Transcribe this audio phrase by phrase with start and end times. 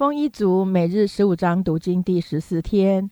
[0.00, 3.10] 丰一族每日十五章读经第十四天，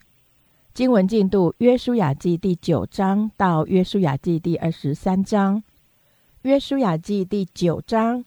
[0.72, 5.62] 经文进度：约书亚记第九章到约书亚记第二十三章。
[6.44, 8.24] 约书亚记第九章，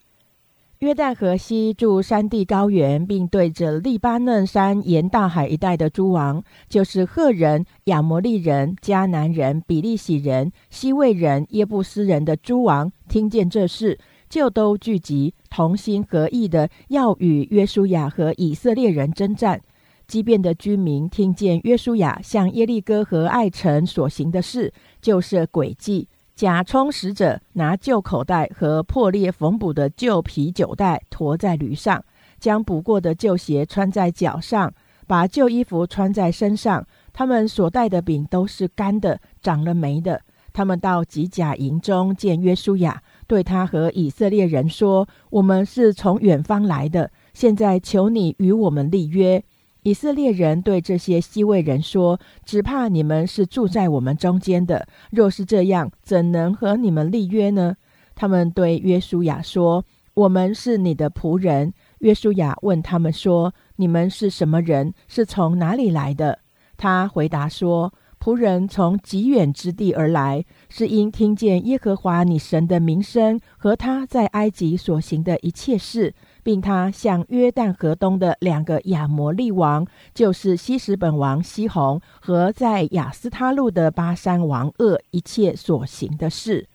[0.77, 13.97] 约旦河西住山地高原，并对着利巴嫩山沿大海一带的诸王，就是赫人、亚摩利人、迦南人、比利洗人、西魏人、耶布斯人的诸王，听见这事。
[14.31, 19.61] 就都聚集，同心合意的要与约书亚和以色列人征战。
[20.07, 32.01] 畸变的居民听见约书亚向耶利哥和爱城所行的事，就是诡计，假充使者拿旧口袋和破裂缝补的旧啤酒袋驮在驴上，
[32.39, 34.73] 将补过的旧鞋穿在脚上，
[35.07, 36.87] 把旧衣服穿在身上。
[37.11, 40.21] 他们所带的饼都是干的，长了霉的。
[40.53, 43.01] 他们到吉甲营中见约书亚。
[43.31, 49.41] 对他和以色列人说：“我们是从远方来的，现在求你与我们立约。”
[49.83, 57.77] 以色列人对这些西魏人说：“只怕你们是住在我们中间的，若是这样，怎能和你们立约呢？”
[58.15, 64.93] 他们对约书亚说：“我们是你的仆人。”约书亚问他们说：“你们是什么人？
[65.07, 66.39] 是从哪里来的？”
[66.75, 67.93] 他回答说。
[68.23, 86.69] 仆人从极远之地而来，是因听见耶和华你神的名声和他在埃及所行的一切事，并他向约旦河东的两个亚摩利王，就是西什本王西宏和在亚斯他路的巴山王鄂一切所行的事。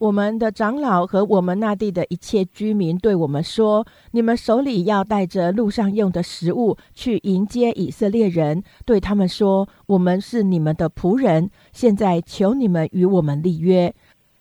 [0.00, 13.94] 我们的长老和我们那地的一切居民对我们说：“你们手里要带着路上用的食物去迎接以色列人。”对他们说：“我们是你们的仆人，现在求你们与我们立约。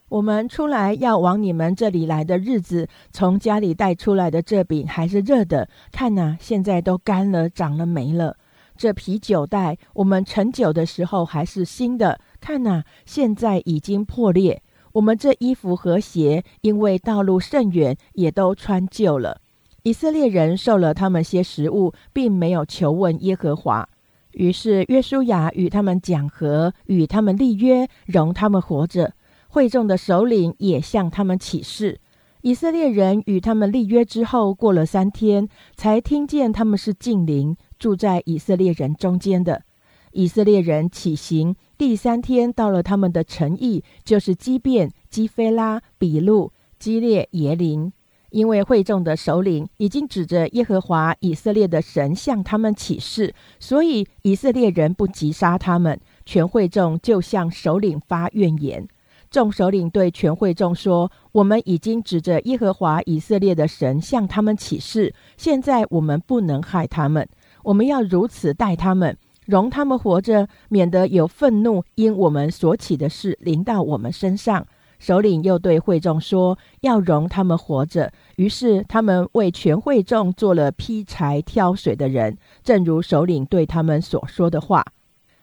[0.08, 5.68] 我们出来要往你们这里来的日子，从家里带出来的这饼还是热的。
[5.92, 8.38] 看呐，现在都干了，长了霉了。
[8.78, 12.22] 这啤酒袋，我们盛酒的时候还是新的。
[12.40, 14.62] 看呐，现在已经破裂。”
[14.94, 19.42] 我们这衣服和鞋，因为道路甚远，也都穿旧了。
[19.84, 23.88] 以色列人受了他们些食物，并没有求问耶和华。
[24.34, 29.14] 于是约书亚与他们讲和，与他们立约，容他们活着。
[29.48, 32.00] 会众的首领也向他们起誓。
[32.42, 39.64] 以色列人与他们立约之后，过了三天，才听见他们是近邻，住在以色列人中间的。
[40.12, 47.90] 以色列人起行，第三天到了他们的城邑，就是基变、基菲拉、比路、基列耶林。
[48.32, 55.98] 因为会众的首领已经指着耶和华以色列的神向他们起誓，所以以色列人不急杀他们。
[56.26, 58.86] 全会众就向首领发怨言。
[59.32, 67.26] 众首领对全会众说：“我们已经指着耶和华以色列的神向他们起誓，现在我们不能害他们，
[67.64, 69.18] 我们要如此待他们。”
[69.50, 74.68] 容他们活着，免得有愤怒因我们所起的事临到我们身上。
[75.00, 84.86] 首领又对会众说：“要容他们活着。”于是他们为全会众做了劈柴、挑水的人，正如首领对他们所说的话。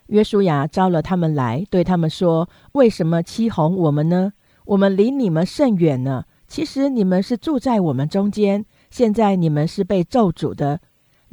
[0.09, 4.35] 约书亚招了他们来，对他们说：“为什么欺哄我们呢？
[4.67, 6.25] 我们离你们甚远呢。
[6.47, 8.65] 其实你们是住在我们中间。
[8.91, 10.81] 现在你们是被咒诅的。”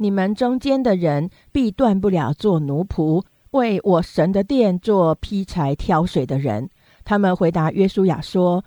[0.04, 6.68] 你们中间的人必断不了做奴仆，为我神的殿做劈柴挑水的人。
[7.06, 8.62] 他们回答约书亚说：“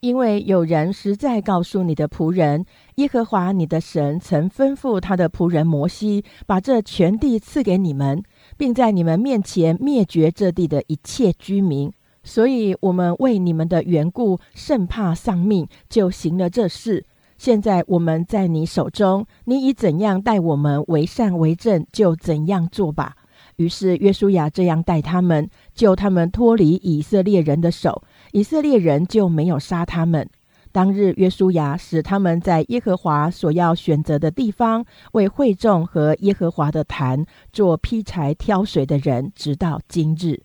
[0.00, 8.20] 因为有人实在告诉你的仆人，耶和华你的神曾吩咐他的仆人摩西，把这全地赐给你们，
[8.56, 11.92] 并在你们面前灭绝这地的一切居民。
[12.24, 17.06] 所以，我们为你们的缘故，甚怕丧命，就行了这事。”
[17.40, 23.16] 现在我们在你手中，你以怎样待我们为善为正，就怎样做吧。
[23.56, 28.02] 于是约书亚这样待他们，救他们脱离以色列人的手，
[28.32, 30.28] 以色列人就没有杀他们。
[30.70, 40.42] 当日约书亚使他们在耶和华所要选择的地方，为会众和耶和华的坛做劈柴挑水的人，直到今日。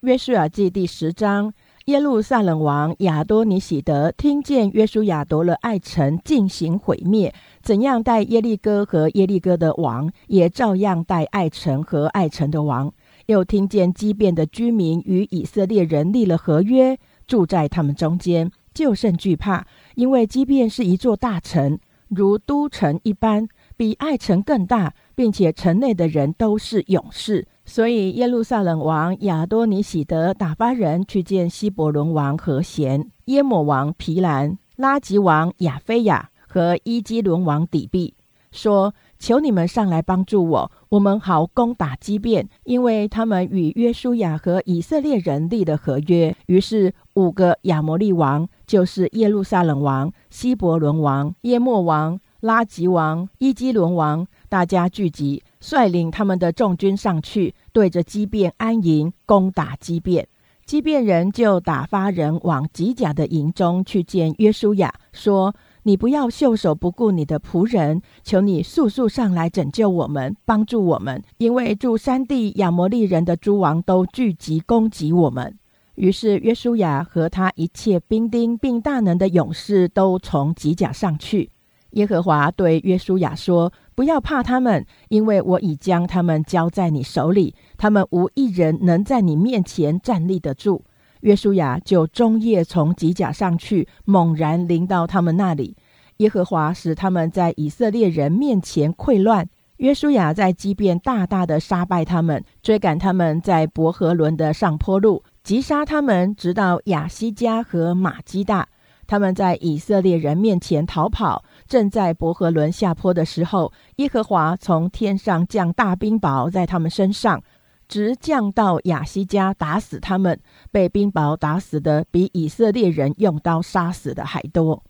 [0.00, 1.52] 约书亚记第十章。
[1.86, 12.90] 耶路撒冷王亚多尼喜德听见约书亚夺了爱城，进行毁灭，怎样待耶利哥和耶利哥的王，也照样待爱城和爱城的王。
[13.26, 21.78] 又听见畸变的居民与以色列人立了合约，住在他们中间，就甚惧怕，因为畸变是一座大城，
[22.08, 23.46] 如都城一般，
[23.76, 27.46] 比爱城更大，并且城内的人都是勇士。
[27.66, 38.14] 所以，耶路撒冷王亚多尼喜德打发人去见希伯伦王和贤、耶摩王皮兰、拉吉王亚菲亚和伊基伦王底壁，
[38.52, 60.28] 说：“求你们上来帮助我，我们好攻打基变，因为他们与约书亚和以色列人立的合约。”于是五个亚摩利王，就是耶路撒冷王、希伯伦王、耶摩王、拉吉王、伊基伦王，大家聚集，率领他们的众军上去，对着基变安营，攻打基变。
[60.66, 65.54] 基变人就打发人往吉甲的营中去见约书亚，说。
[65.86, 75.58] 你不要袖手不顾你的仆人，求你速速上来拯救我们，帮助我们，因为住山地亚摩利人的诸王都聚集攻击我们。
[75.96, 81.50] 于是约书亚和他一切兵丁并大能的勇士都从吉甲上去。
[81.90, 90.84] 耶和华对约书亚说：“不要怕他们，因为我已将他们交在你手里，他们无一人能在你面前站立得住。”
[91.20, 95.76] 约书亚就终夜从吉甲上去，猛然临到他们那里。
[96.18, 99.48] 耶和华使他们在以色列人面前溃乱。
[99.78, 108.68] 约书亚在基遍大大的杀败他们，追赶他们在伯和伦的上坡路，击杀他们，直到亚西加和马基大。
[109.06, 111.44] 他们在以色列人面前逃跑，
[111.74, 117.42] 正在伯和伦下坡的时候，耶和华从天上降大冰雹在他们身上。
[117.88, 120.38] 直降到亚西加，打死他们。
[120.70, 124.84] 被冰雹打死的，比以色列人用刀杀死的还多。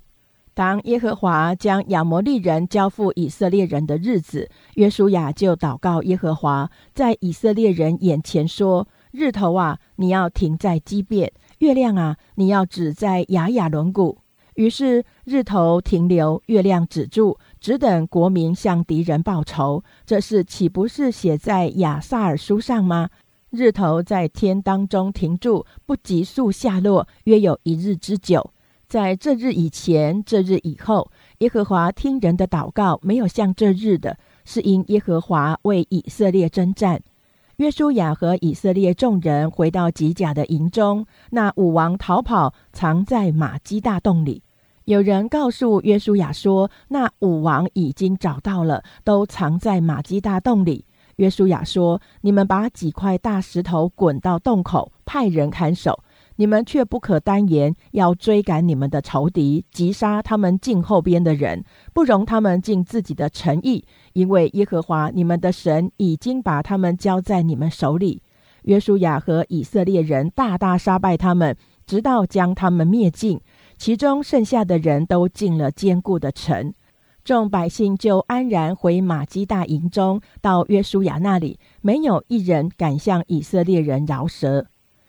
[0.53, 14.19] 当耶和华将亚摩利人交付以色列人的日子，约书亚就祷告耶和华，在以色列人眼前说：“日头啊，你要停在基变；月亮啊，你要止在雅雅伦谷。”
[14.55, 19.83] 于是日头停留，月亮止住，只等国民向敌人报仇。
[20.07, 23.11] 这事岂不是写在亚萨尔书上吗？
[23.51, 28.51] 日头在天当中停住，不急速下落，约有一日之久。
[28.87, 37.01] 在这日以前，这日以后，耶和华听人的祷告，没有像这日的，是因耶和华为以色列征战。
[37.59, 44.43] 约书亚和以色列众人回到吉甲的营中，那武王逃跑，藏在马基大洞里。
[44.87, 50.85] 有人告诉约书亚说：“那武王已经找到了，都藏在马基大洞里。”
[51.17, 56.03] 约书亚说：“你们把几块大石头滚到洞口，派人看守。
[56.37, 63.85] 你们却不可单言，要追赶你们的仇敌，击杀他们近后边的人，不容他们尽自己的诚意。”
[64.15, 68.23] 因为耶和华你们的神已经把他们交在你们手里，
[68.63, 73.41] 约书亚和以色列人大大杀败他们，直到将他们灭尽。
[73.77, 76.73] 其中剩下的人都进了坚固的城，
[77.25, 84.67] 众百姓就安然回马基大营中，到约书亚那里，没有一人敢向以色列人饶舌。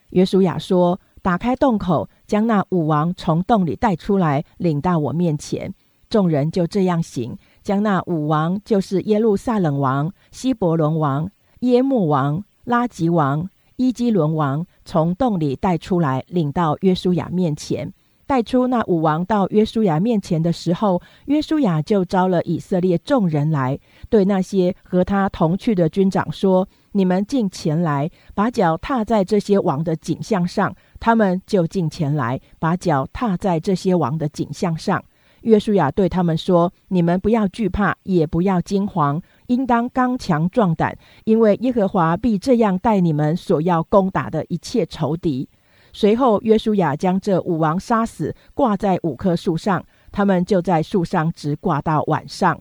[0.09, 5.73] 约书亚说：“打开洞口，将那武王从洞里带出来，领到我面前。”
[6.07, 7.35] 众人就这样行。
[7.63, 11.27] 将那武王，就是耶路撒冷王、希伯伦王、
[11.61, 17.91] 耶穆王、拉吉王、伊基伦王，从洞里带出来，领到约书亚面前。
[18.27, 23.79] 带出那武王到约书亚面前的时候，约书亚就招了以色列众人来，
[24.11, 35.03] 对那些和他同去的军长说：“你们进前来，把脚踏在这些王的景象上。”他们就进前来，把脚踏在这些王的景象上。
[35.41, 45.49] 约书亚对他们说：“你们不要惧怕，也不要惊惶，应当刚强壮胆，因为耶和华必这样待你们所要攻打的一切仇敌。”
[45.91, 52.59] 随后，约书亚将这五王杀死，挂在五棵树上，他们就在树上直挂到晚上。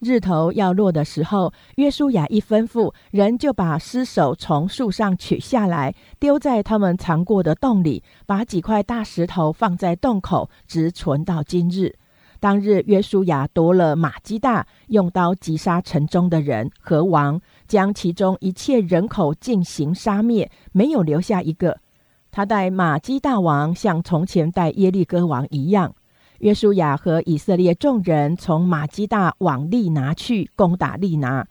[0.00, 11.96] 日头要落的时候，约书亚一吩咐，人就把尸首从树上取下来，丢在他们藏过的洞里，把几块大石头放在洞口，直存到今日。
[12.38, 21.78] 当日，约书亚夺了马基大，用刀击杀城中的人和王，将其中一切人口进行杀灭，没有留下一个。
[22.30, 25.94] 他带马基大王像从前带耶利哥王一样。
[26.40, 31.46] 约书亚和以色列众人从马基大往利拿去，攻打利拿。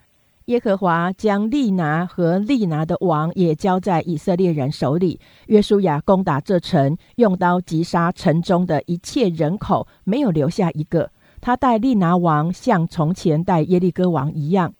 [0.46, 5.20] 耶和华将利拿和利拿的王也交在以色列人手里。
[5.48, 11.10] 约书亚攻打这城，用刀击杀城中的一切人口，没有留下一个。
[11.40, 14.74] 他带利拿王像从前带耶利哥王一样。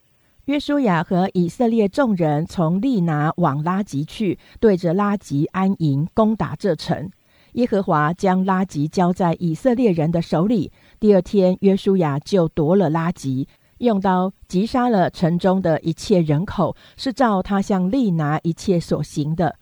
[0.44, 7.10] 约书亚和以色列众人从利拿往拉吉去，对着拉吉安营，攻打这城。
[7.54, 10.72] 耶和华将拉吉交在以色列人的手里。
[10.98, 13.48] 第二天，约书亚就夺了拉吉。
[13.78, 19.56] 用刀击杀了城中的一切人口，是照他向利拿一切所行的。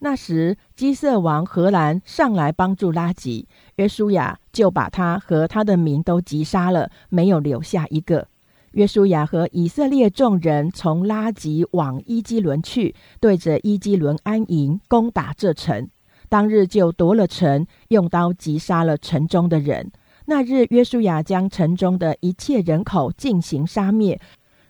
[0.00, 8.28] 那时，基色王荷兰上来帮助拉吉，约书亚就把他和他的民都击杀了，没有留下一个。
[8.72, 15.88] 约书亚和以色列众人从拉吉往伊基伦去，对着伊基伦安营，攻打这城。
[16.28, 19.90] 当日就夺了城，用刀击杀了城中的人。
[20.26, 24.20] 那日，约书亚将城中的一切人口进行杀灭，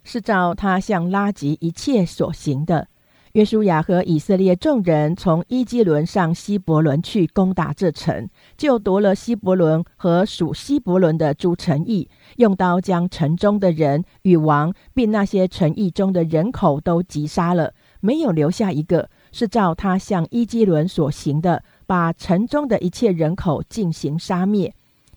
[0.05, 2.87] 是照他向拉吉一切所行的。
[3.33, 19.11] 约书亚和以色列众人从伊基伦上希伯伦去攻打这城，就夺了希伯伦和属希伯伦的诸城邑，用刀将城中的人与王，并那些城邑中的人口都击杀了，没有留下一个。
[19.33, 24.75] 是照他向伊基伦所行的，把城中的一切人口进行杀灭。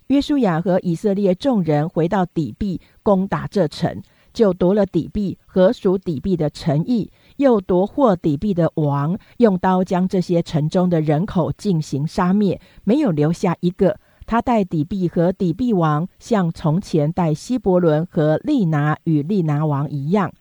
[0.07, 4.01] 约书亚和以色列众人回到底壁，攻打这城，
[4.33, 7.09] 就夺了底壁和属底壁的城邑。
[7.37, 13.97] 又夺获底壁的王，用刀将这些城中的人口进行杀灭，没有留下一个。
[14.27, 20.31] 他带底壁和底壁王，像从前带希伯伦和利拿与利拿王一样。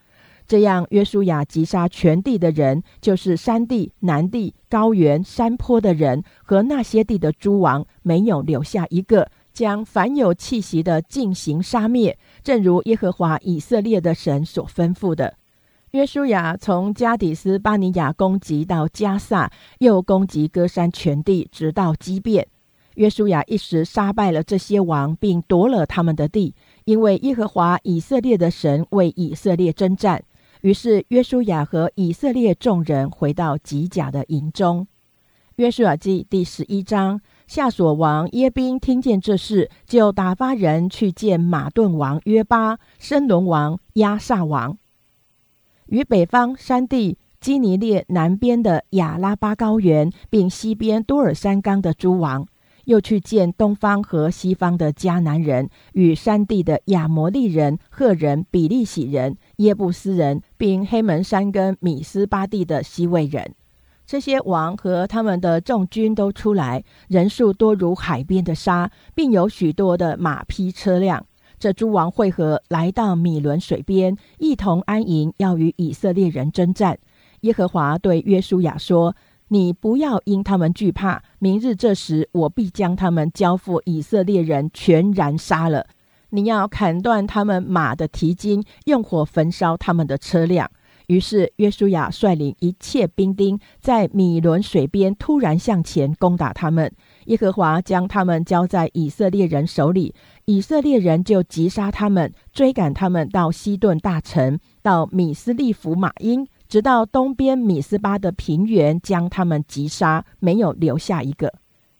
[0.50, 15.34] 这样，约书亚击杀全地的人，就是山地、南地、高原、山坡的人和那些地的诸王，没有留下一个，将凡有气息的进行杀灭，正如耶和华以色列的神所吩咐的。
[15.92, 22.44] 约书亚从加底斯巴尼亚攻击到加萨，又攻击歌山全地，直到基变。
[22.96, 26.52] 约书亚一时杀败了这些王，并夺了他们的地，
[26.86, 30.20] 因为耶和华以色列的神为以色列征战。
[30.62, 34.86] 于是约书亚和以色列众人回到吉甲的营中。
[35.56, 44.76] 约书亚记第十一章，夏所王耶宾听见这事，就打发人去见马顿王约巴、申伦王亚萨王。
[45.86, 52.46] 与北方山地基尼列南边的亚拉巴高原，并西边多尔山冈的诸王，
[52.84, 63.54] 又去见东方和西方的迦南人，与山地的亚摩利人、赫人、比利洗人、耶布斯人，并黑门山跟米斯巴地的西魏人。
[64.06, 71.26] 这些王和他们的众军都出来，人数多如海边的沙，并有许多的马匹车辆。
[71.60, 76.98] 这诸王会合，来到米伦水边，一同安营，要与以色列人征战。
[77.42, 79.14] 耶和华对约书亚说
[79.52, 85.86] ：“你不要因他们惧怕，明日这时，我必将他们交付以色列人，全然杀了。
[86.30, 90.70] 你要砍断他们马的蹄筋，用火焚烧他们的车辆。”
[91.08, 96.92] 于是约书亚率领一切兵丁，在米伦水边突然向前攻打他们。
[97.24, 100.14] 耶和华将他们交在以色列人手里，
[100.44, 111.52] 以色列人就击杀他们，追赶他们到西顿大城，到米斯利弗马因，直到东边米斯巴的平原，将他们击杀，没有留下一个。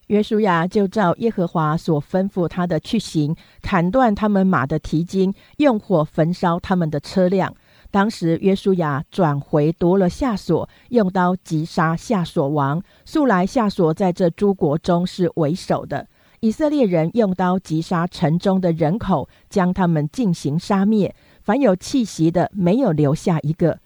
[0.06, 7.52] 约书亚就照耶和华所吩咐他的去行，砍断他们马的蹄筋，用火焚烧他们的车辆。
[7.90, 12.80] 当时约书亚转回夺了夏所，用刀击杀夏所王。
[13.04, 16.06] 素来夏所在这诸国中是为首的。
[16.38, 21.12] 以色列人用刀击杀城中的人口，将他们进行杀灭，
[21.42, 23.80] 凡有气息的没有留下一个。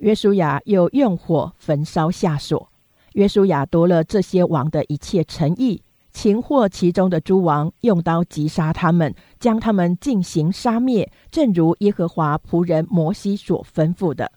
[0.00, 2.70] 约书亚又用火焚烧夏所。
[3.12, 5.82] 约书亚夺了这些王的一切诚意。
[6.12, 14.32] 擒获其中的诸王，用刀击杀他们，将他们进行杀灭，正如耶和华仆人摩西所吩咐的。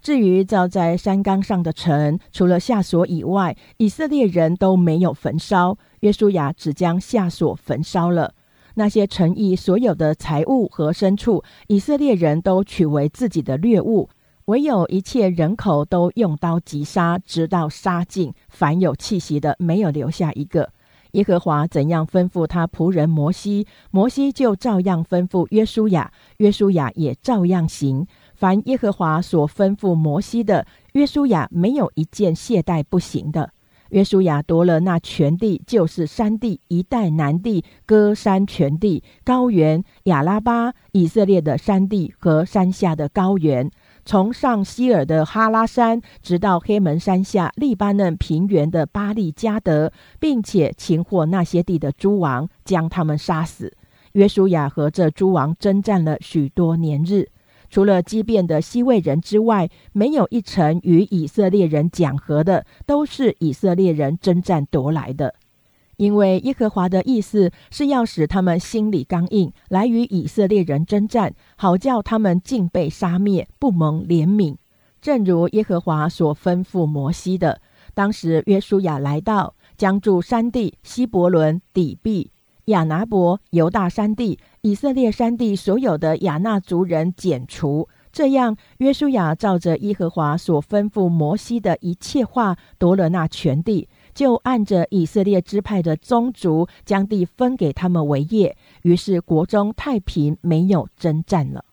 [0.00, 5.76] 至于造在山冈上的城，除了夏所以外，以色列人都没有焚烧。
[6.00, 8.32] 约书亚只将夏所焚烧了。
[8.76, 14.08] 那些城邑所有的财物和牲畜，以色列人都取为自己的掠物，
[14.48, 20.70] 唯有一切人口都用刀击杀，直到杀尽，凡有气息的，没有留下一个。
[21.12, 28.06] 耶和华怎样吩咐他仆人摩西，摩西就照样吩咐约书亚，约书亚也照样行。
[28.34, 33.50] 凡耶和华所吩咐摩西的，约书亚没有一件懈怠不行的。
[33.90, 43.70] 约书亚夺了那全地，就是山地一带南地、歌山全地、高原、亚拉巴、以色列的山地和山下的高原。
[44.08, 53.76] 从上希尔的哈拉山，直到黑门山下利巴嫩平原的巴利加德，并且擒获那些地的诸王，将他们杀死。
[54.12, 57.28] 约书亚和这诸王征战了许多年日，
[57.68, 65.34] 除了畸变的西魏人之外，没有一城与以色列人讲和的，都是以色列人征战夺来的。
[65.98, 74.56] 因为耶和华的意思是要使他们心里刚硬，来与以色列人征战，好叫他们尽被杀灭，不蒙怜悯。
[75.00, 77.60] 正如耶和华所吩咐摩西的。
[77.94, 82.30] 当时约书亚来到，将住山地希伯伦、底壁、
[82.66, 87.88] 亚拿伯、犹大山地、以色列山地所有的亚纳族人剪除。
[88.10, 93.88] 这样，约书亚照着耶和华所吩咐摩西的一切话，夺了那全地，
[94.18, 98.56] 就按着以色列支派的宗族，将地分给他们为业。
[98.82, 101.64] 于是国中太平，没有征战了。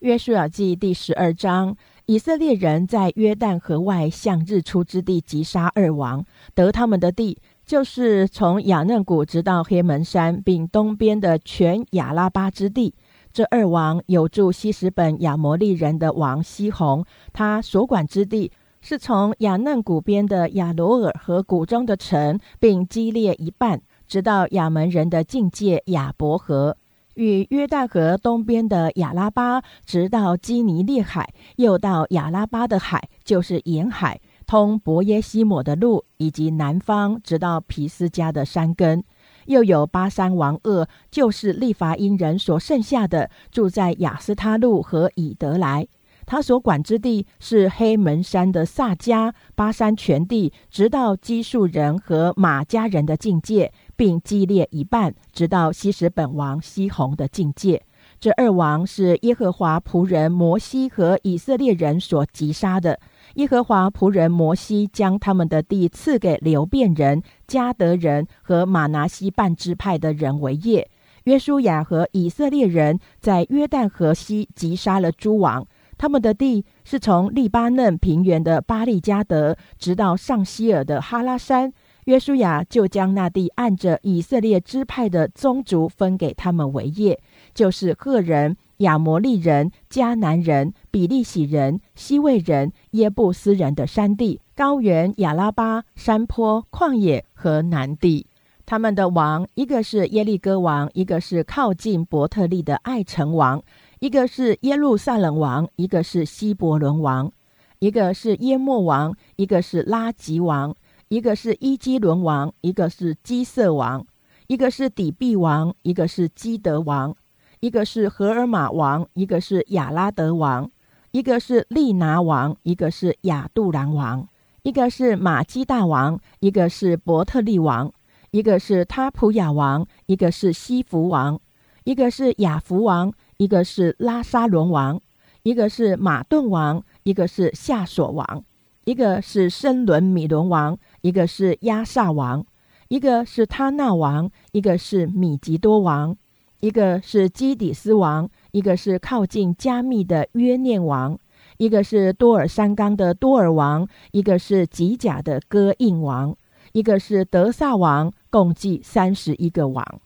[0.00, 12.92] 约书亚记第十二章，以色列人在约旦河外向日出之地击杀二王，得他们的地，就是从雅嫩谷直到黑门山，并东边的全亚拉巴之地。
[13.32, 18.50] 这二王有住西什本亚摩利人的王西宏，他所管之地
[18.88, 26.74] 是从亚嫩谷边的亚罗尔和谷中的城，并激烈一半，直到亚门人的境界亚伯河，
[27.12, 39.04] 与约旦河东边的亚拉巴，直到基尼列海，又到亚拉巴的海，就是沿海，通伯耶西抹的路，以及南方，直到皮斯加的山根。
[39.44, 45.86] 又有巴山王鄂，就是利伐因人所剩下的，住在雅斯他路和以德来。
[46.30, 57.82] 他所管之地是黑门山的萨迦、巴山全地，直到基述人和马家人的境界，并激烈一半，直到西什本王西宏的境界。
[58.20, 63.00] 这二王是耶和华仆人摩西和以色列人所击杀的。
[63.36, 70.90] 耶和华仆人摩西将他们的地赐给流变人、加德人和马拿西半支派的人为业。
[71.24, 75.66] 约书亚和以色列人在约旦河西击杀了诸王，
[75.98, 81.72] 他们的地是从利巴嫩平原的巴利加德，直到上希尔的哈拉山。
[82.04, 87.20] 约书亚就将那地按着以色列支派的宗族分给他们为业，
[87.52, 88.56] 就是赫人。
[88.78, 98.28] 亚摩利人、迦南人、比利洗人、西魏人、耶布斯人的山地、高原、亚拉巴、山坡、旷野和南地，
[98.64, 103.60] 他们的王，一个是耶利哥王，一个是靠近伯特利的爱城王，
[104.00, 107.32] 一个是耶路撒冷王，一个是希伯伦王，
[107.78, 110.74] 一个是耶莫王，一个是拉吉王，
[111.08, 114.06] 一个是伊基伦王，一个是基色王，
[114.46, 117.14] 一个是底壁王，一个是基德王。
[117.60, 120.70] 一个是荷尔玛王，一个是亚拉德王，
[121.10, 124.28] 一个是利拿王，一个是亚杜兰王，
[124.62, 127.92] 一个是马基大王，一个是伯特利王，
[128.30, 131.40] 一个是他普亚王，一个是西弗王，
[131.82, 135.00] 一个是亚弗王，一个是拉沙伦王，
[135.42, 138.44] 一个是马顿王，一个是夏索王，
[138.84, 142.44] 一个是申伦米伦王，一个是亚萨王，
[142.88, 146.16] 一个是他那王，一个是米吉多王。
[146.60, 151.16] 一个是基底斯王，一个是靠近加密的约念王，
[151.56, 156.36] 一个是多尔山冈的多尔王，一个是吉甲的戈印王，
[156.72, 160.00] 一个是德萨王，共计三十一个王。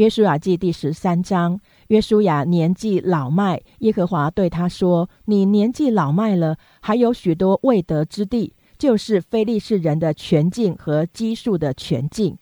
[0.00, 12.34] 约书亚记第十三章，约书亚年纪老迈，耶和华对他说：“你年纪老迈了，还有许多未得之地，就是非利士人的全境和基数的全境。”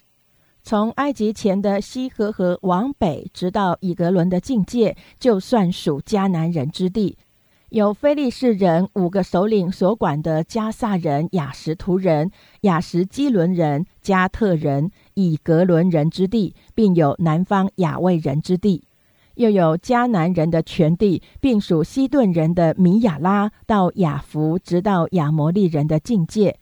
[0.62, 7.18] 从埃及前的西河河往北，直到以格伦的境界，就算属迦南人之地。
[7.70, 12.30] 有非利士人五个首领所管的加萨人、雅什图人、
[12.62, 18.84] 雅什基伦人、加特人、以格伦人之地，并有南方雅卫人之地，
[19.34, 26.58] 又有迦南人的全地，并属西顿人的米亚拉到雅弗，直到亚摩利人的境界。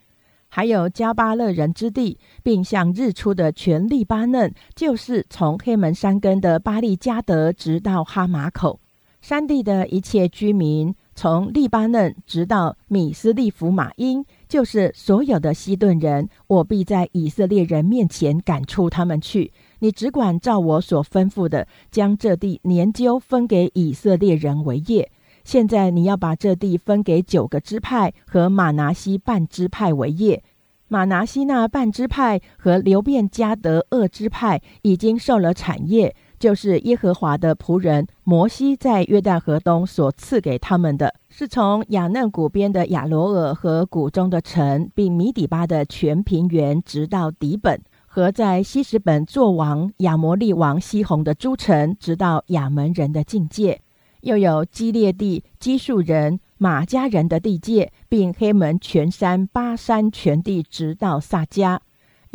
[0.49, 8.81] 还有加巴勒人之地，并向日出的全利巴嫩，就是从黑门山根的巴利加德，直到哈马口
[9.28, 19.52] 山地的一切居民，从利巴嫩直到米斯利弗马因，就是所有的西顿人，我必在以色列人面前赶出他们去。
[19.80, 25.10] 你只管照我所吩咐的，将这地年究分给以色列人为业。
[25.42, 30.44] 现在你要把这地分给九个支派和马拿西半支派为业。
[30.86, 53.81] 马拿西那半支派和流变加德二支派已经受了产业，就是耶和华的仆人摩西在约旦河东所赐给他们的，是从亚嫩谷边的亚罗尔和谷中的城，并米底巴的全平原，直到底本，和在西什本作王亚摩利王西宏的诸城，直到亚门人的境界。
[54.22, 61.79] 又有基列地、基述人、马家人的地界，并黑门全山、巴山全地，直到萨迦；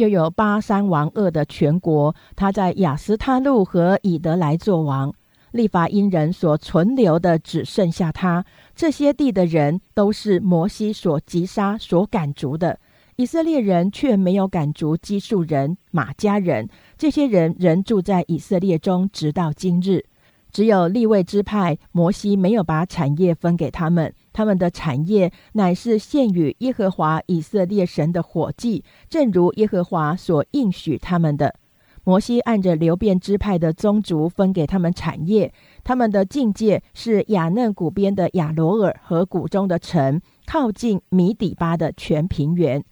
[0.02, 5.14] 又有巴山王鄂的全国，他在雅斯他路和以德来做王。
[5.52, 8.44] 利法因人所存留的，只剩下他。
[8.76, 12.80] 这些地的人，都是摩西所击杀、所赶逐的。
[13.18, 20.06] 以色列人却没有赶逐基述人、马家人，这些人仍住在以色列中，直到今日。
[20.52, 31.56] 只有立位支派，摩西没有把产业分给他们，他们的产业乃是献与耶和华以色列神的火祭，正如耶和华所应许他们的。
[32.04, 42.84] 摩西按着流变支派的宗族分给他们产业，他们的境界是雅嫩谷边的雅罗尔和谷中的城，靠近米底巴的全平原。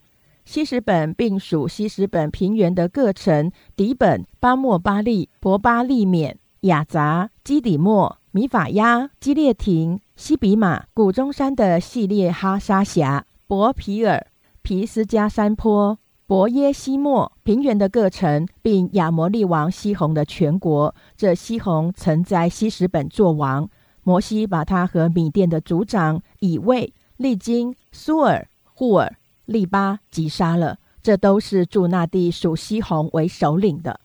[0.46, 6.38] 西什本并属西什本平原的各城：底本、巴莫巴利、伯巴利缅。
[6.64, 14.28] 雅杂、基底莫、米法亚、基列廷、西比马、古中山的系列哈沙峡、博皮尔、
[14.62, 20.94] 皮斯加山坡、博耶西莫平原的各城，并亚摩利王西宏的全国。
[21.16, 23.70] 这西宏曾在西什本作王，
[24.04, 30.80] 摩西把他和米甸的族长以卫、利金、苏尔、户尔、利巴击杀了。
[31.02, 34.02] 这都是住那地属西宏为首领的。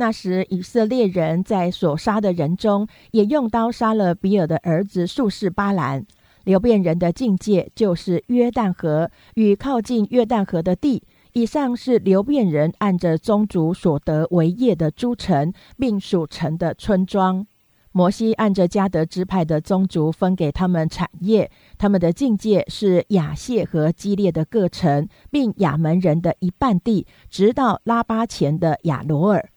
[0.00, 6.06] 那时，以色列人在所杀的人中，也用刀杀了比尔的儿子术士巴兰。
[6.44, 11.02] 流变人的境界就是约旦河与靠近约旦河的地。
[11.34, 17.46] 以上是流变人按着宗族所得为业的诸城，并属城的村庄。
[17.92, 29.50] 摩西按着加德支派的宗族分给他们产业，他们的境界是亚谢和基列的各城，并亚门人的一半地，直到拉巴前的亚罗尔。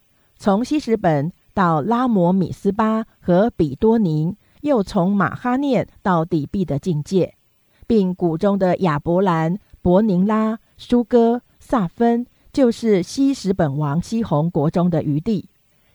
[0.44, 7.36] 从西什本到拉摩米斯巴和比多宁，又从马哈念到底壁的境界，
[7.88, 15.48] 并谷中的亚伯兰、伯宁拉、舒哥、萨芬，就是西什本王西宏国中的余地，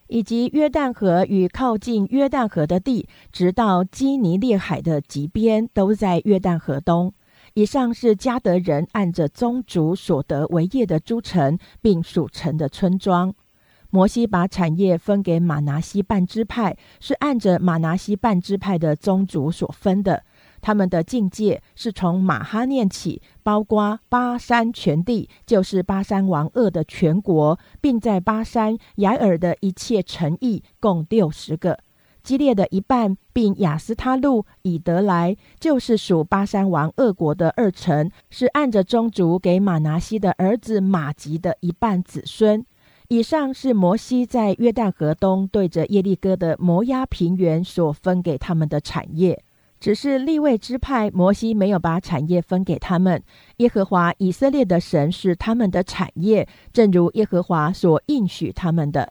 [0.07, 7.13] 以及约旦河与靠近约旦河的地，直到基尼列海的极边，都在约旦河东。
[7.53, 13.35] 以上是加德人按着宗族所得为业的诸城，并属城的村庄。
[13.91, 20.25] 摩西把产业分给马拿西半支派，是按着马拿西半支派的宗族所分的。
[20.61, 31.79] 他们的境界是从马哈念起，包括巴山全地，就是巴山王鄂的全国，并在巴山雅尔的一切城邑，共六十个。
[32.25, 42.67] 基列的一半，并雅斯他路、以德来，就是属巴山王鄂国的二城，是按着宗族给马拿西的儿子马吉的一半子孙。
[43.09, 49.43] 以上是摩西在约旦河东对着耶利哥的摩押平原所分给他们的产业，
[49.81, 53.23] 只是立位支派，摩西没有把产业分给他们。
[53.57, 59.11] 耶和华以色列的神是他们的产业，正如耶和华所应许他们的。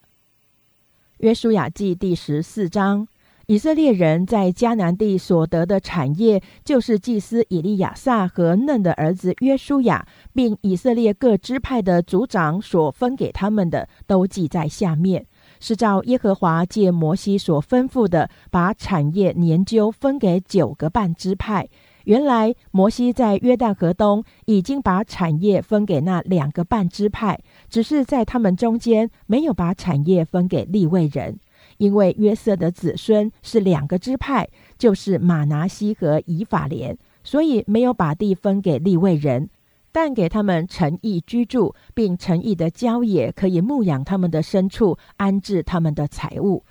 [1.18, 3.08] 约书亚记第十四章。
[3.50, 15.26] 以色列人在迦南地所得的产业，就是祭司以利亚撒和嫩的儿子约书亚，并以色列各支派的族长所分给他们的，都记在下面。
[15.62, 21.70] 是照耶和华借摩西所吩咐的，把产业研究分给九个半支派。
[22.04, 31.40] 原来摩西在约旦河东已经把产业分给那两个半支派，只是在他们中间没有把产业分给立位人。
[31.78, 39.50] 因为约瑟的子孙是两个支派，就是马拿西和以法莲，所以没有把地分给利未人，
[39.92, 46.64] 但给他们诚意居住，并诚意的郊野可以牧养他们的牲畜，安置他们的财物。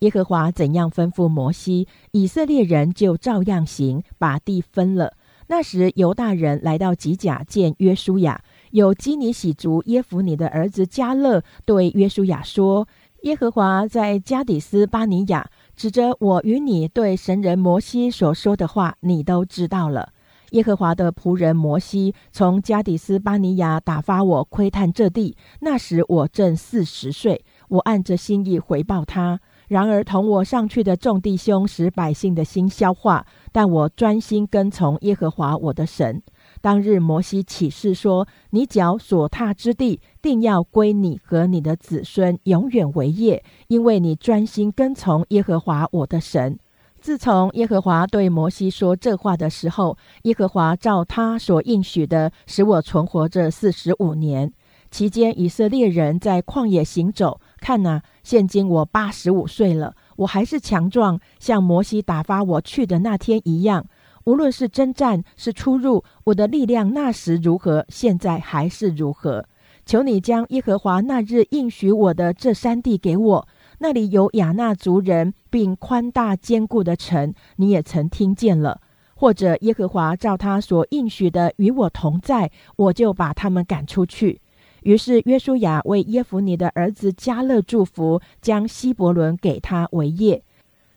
[0.00, 5.14] 耶和华怎样吩咐摩西，以色列人就照样行，把地分了。
[5.46, 12.88] 那时犹大人来到吉甲见约书亚，有基尼喜族耶夫尼的儿子加勒对约书亚说。
[13.24, 20.10] 耶和华在加底斯巴尼亚指着我与你对神人摩西所说的话，你都知道了。
[20.50, 27.42] 耶和华的仆人摩西从加底斯巴尼亚打发我窥探这地，那时我正四十岁。
[27.68, 29.40] 我按着心意回报他。
[29.68, 36.22] 然而同我上去的众弟兄使百姓的心消化，但我专心跟从耶和华我的神。
[36.64, 46.58] 当日摩西起誓说：“你脚所踏之地，定要归你和你的子孙永远为业，因为你专心跟从耶和华我的神。”
[47.02, 54.50] 自从耶和华对摩西说这话的时候，耶和华照他所应许的，使我存活这四十五年。
[54.90, 57.40] 期间，以色列人在旷野行走。
[57.58, 63.84] 看呐，现今我八十五岁了，我还是强壮，像摩西打发我去的那天一样。
[64.24, 69.46] 无论是征战是出入，我的力量那时如何，现在还是如何。
[69.86, 73.48] 求你将耶和华那日应许我的这山地给我，
[73.80, 78.80] 那里有亚纳族人，并宽大坚固的城，你也曾听见了。
[79.14, 84.40] 或者耶和华照他所应许的与我同在，我就把他们赶出去。
[84.82, 90.42] 于是约书亚为耶夫尼的儿子加勒祝福，将希伯伦给他为业。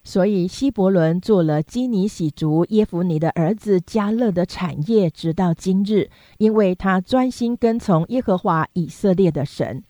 [0.08, 9.84] 所以希伯伦做了基尼喜族耶夫尼的儿子加勒的产业，直到今日，因为他专心跟从耶和华以色列的神。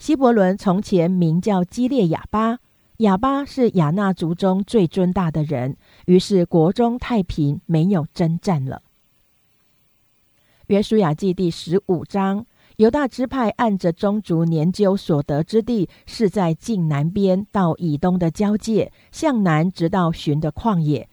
[0.00, 2.58] 希伯伦从前名叫基列亚巴。
[2.96, 8.82] 亚巴是亚纳族中最尊大的人，于是国中太平，没有征战了。
[10.66, 12.44] 约书亚记第十五章，
[12.82, 21.08] 犹大支派按着宗族年究所得之地，是在晋南边到以东的交界，向南直到寻的旷野。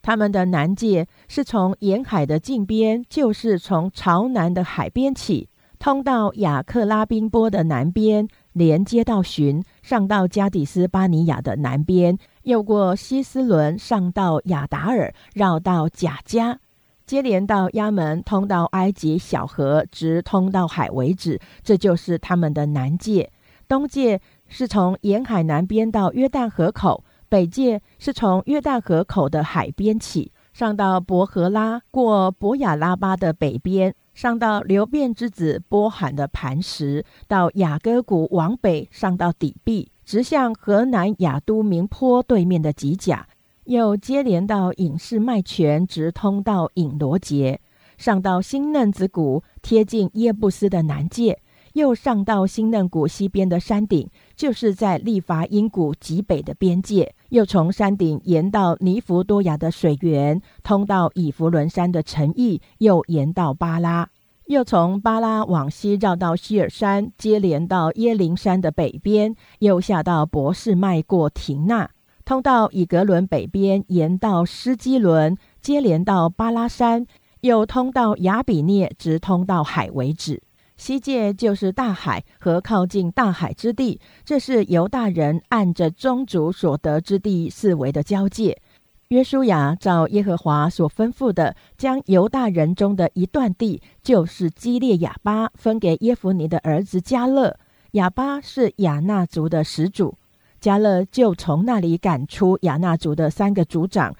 [0.00, 5.48] 他们的南界是从沿海的近边，就是从朝南的海边起，
[5.80, 8.28] 通到雅克拉宾波的南边。
[8.52, 16.58] 连接到寻，上到加底斯巴尼亚的南边，又过西斯伦，上到亚达尔，绕到贾加，
[17.08, 21.40] 接连到亚门，通到埃及小河，直通到海为止。
[21.62, 23.32] 这就是他们的南界。
[23.66, 33.94] 东界是从沿海南边到约旦河口，北界是从约旦河口的海边起，上到伯荷拉，过博雅拉巴的北边。
[34.12, 43.28] 上到流变之子波罕的磐石，到雅各谷往北上到底壁，直向河南雅都明坡对面的吉甲，
[43.68, 47.60] 又接连到隐士麦泉，直通到隐罗杰，
[47.98, 51.38] 上到新嫩子谷，贴近耶布斯的南界，
[51.74, 64.08] 又上到新嫩谷西边的山顶，就是在利伐因谷极北的边界，又从山顶沿到尼弗多亚的水源，通到以弗伦山的城邑，又沿到巴拉。
[64.46, 71.90] 又从巴拉往西绕到希尔山，接连到耶林山的北边，又下到博士迈过廷纳，
[72.28, 77.06] 通到以格伦北边，沿到施基伦，接连到巴拉山，
[77.40, 80.42] 又通到亚比涅，直通到海为止。
[80.76, 88.60] 西界就是大海和靠近大海之地，这是犹大人按着宗族所得之地四围的交界。
[89.08, 97.56] 约书亚照耶和华所吩咐的，将犹大人中的一段地，就是基列亚巴，分给耶夫尼的儿子加勒。
[97.92, 100.18] 亚巴是亚纳族的始祖，
[100.60, 104.14] 加勒就从那里赶出亚纳族的三个族长，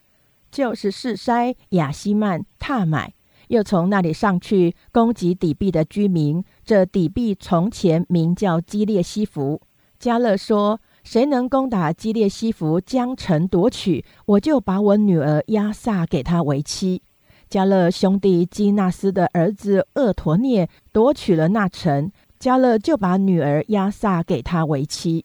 [0.51, 3.13] 就是示筛、亚西曼、踏买，
[3.49, 6.45] 又从那里上去攻击底壁的居民。
[6.65, 9.61] 这底壁从前名叫基列西弗。
[9.99, 10.81] 加勒说。
[11.05, 17.01] 谁能攻打基列西弗，将城夺取，我就把我女儿亚萨给他为妻。
[17.49, 25.25] 加勒兄弟基纳斯的儿子厄陀涅夺取了那城，加勒就把女儿亚萨给他为妻。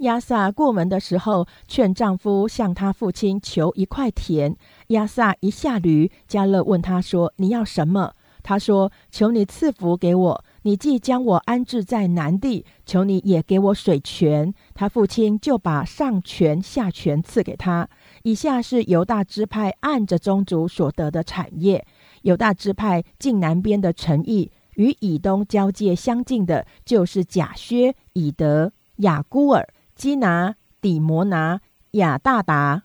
[0.00, 4.56] 亚萨过门的时候，劝丈夫向他父亲求一块田。
[4.88, 14.54] 亚萨一下驴，加勒问他说：“你要什么？”他说：“求你赐福给我。”你既将我安置在南地，求你也给我水泉。
[14.74, 17.86] 他父亲就把上泉下泉赐给他。
[18.22, 21.86] 以下是犹大支派按着宗族所得的产业。
[22.22, 29.66] 犹大支派近南边的城邑，与以东交界相近的，就是贾薛、以德、雅孤尔、
[30.00, 31.60] 基拿、底摩拿、
[31.90, 32.84] 亚大达、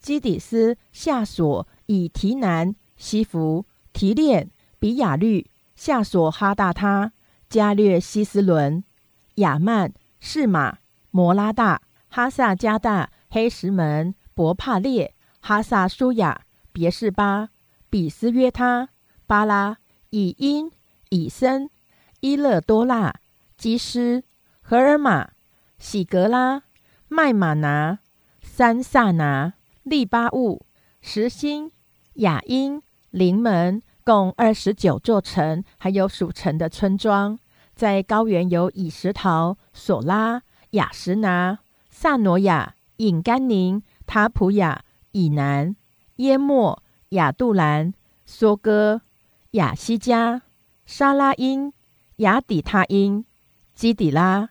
[0.00, 4.50] 基底斯、夏索、以提南、西弗、提炼、
[4.80, 7.12] 比亚律、夏索哈大他。
[7.48, 8.82] 加略西斯伦、
[9.36, 10.78] 亚曼、士马、
[11.12, 17.50] 摩拉大、哈萨加大、黑石门、伯帕列、哈萨舒雅、别是巴、
[17.88, 18.88] 比斯约他、
[19.24, 19.78] 巴拉、
[20.10, 20.72] 以因、
[21.10, 21.70] 以森、
[22.18, 23.14] 伊勒多纳、
[23.56, 24.24] 基斯、
[24.60, 25.30] 荷尔玛、
[25.78, 26.62] 喜格拉、
[27.08, 27.98] 麦马拿、
[28.42, 30.66] 三萨拿、利巴物、
[31.00, 31.72] 石心、
[32.14, 33.82] 雅因、临门。
[34.06, 37.36] 共二十九座城，还有属城的村庄。
[37.74, 41.58] 在高原有以石陶、索拉、雅什拿、
[41.90, 45.74] 萨诺亚、隐甘宁、塔普雅、以南、
[46.18, 47.92] 耶莫、亚杜兰、
[48.28, 49.02] 梭哥、
[49.50, 50.42] 雅西加、
[50.84, 51.72] 沙拉因、
[52.18, 53.26] 雅底他因、
[53.74, 54.50] 基底拉、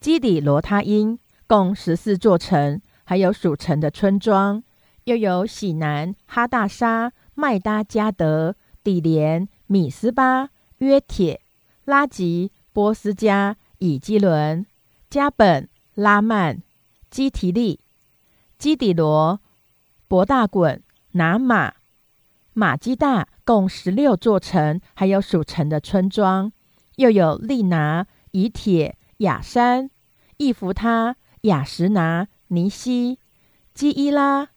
[0.00, 4.62] 基底罗他因，共十四座城，还有属城的村庄。
[5.04, 8.56] 又有喜南、哈大沙、麦达加德。
[8.82, 11.40] 底连、米斯巴、约铁、
[11.86, 14.64] 拉吉、波斯加、以基伦、
[15.10, 16.62] 加本、拉曼、
[17.10, 17.80] 基提利、
[18.58, 19.40] 基底罗、
[20.06, 20.80] 博大滚、
[21.12, 21.74] 拿马、
[22.52, 26.52] 马基大，共十六座城，还有属城的村庄，
[26.94, 29.90] 又有利拿、以铁、雅山、
[30.36, 33.18] 易弗他、雅什拿、尼西、
[33.74, 34.48] 基伊拉、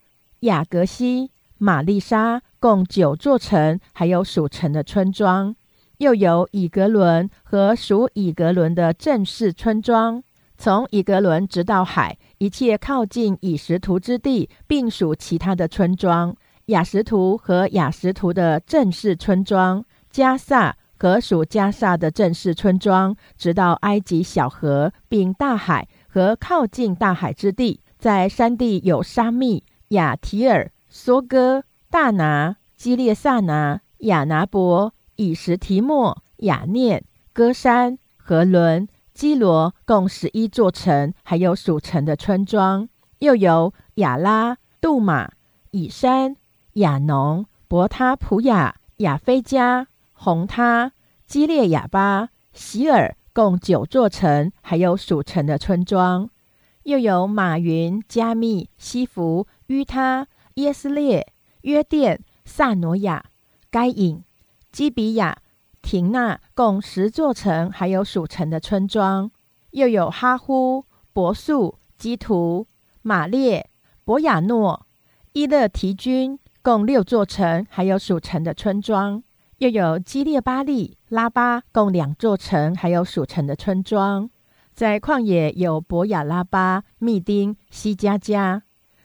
[0.41, 2.41] 雅格西、玛丽莎。
[2.61, 5.55] 共九座城，还有属城的村庄。
[5.99, 10.21] 又有以格伦和属以格伦的正式村庄，
[10.57, 16.35] 从以格伦直到海，一切靠近以石图之地，并属其他的村庄。
[16.65, 27.79] 雅什图和雅什图的正式村庄，加萨和属加萨的正式村庄，直到埃及小河，并大海和靠近大海之地。
[27.97, 34.93] 在山地有沙密、雅提尔、梭哥、大拿、基列萨拿、亚拿伯。
[35.15, 45.31] 以什提莫、雅念、歌山、和伦、基罗共十一座城，还有属城的村庄，又有雅拉、杜马、
[45.71, 46.37] 以山、
[46.75, 49.87] 雅农、伯他普雅、亚菲加、
[50.21, 50.91] 红他、
[51.25, 56.29] 基列亚巴、希尔共九座城，还有属城的村庄，
[56.83, 63.27] 又有马云、加密、西弗、约他、耶斯列、约甸、萨诺亚、
[63.71, 64.21] 该隐。
[64.73, 65.37] 基比亚、
[65.81, 69.29] 廷纳共十座城，还有属城的村庄；
[69.71, 72.67] 又有哈呼、伯素、基图、
[73.01, 73.69] 马列、
[74.03, 74.85] 博亚诺、
[75.31, 79.23] 伊勒提军共六座城，还有属城的村庄；
[79.59, 84.29] 又有基列巴利、拉巴共两座城，还有属城的村庄。
[84.73, 88.63] 在旷野有博雅拉巴、密丁、西加加、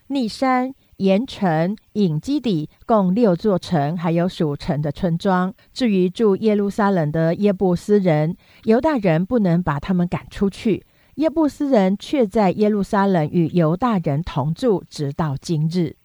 [0.08, 0.74] 逆山。
[0.98, 5.52] 盐城、隐基底共六座城，还有属城的村庄。
[5.72, 10.86] 至于住耶路撒冷的耶布斯人，犹大人不能把他们赶出去，
[11.16, 15.96] 耶布斯人却在耶路撒冷与犹大人同住，直到今日。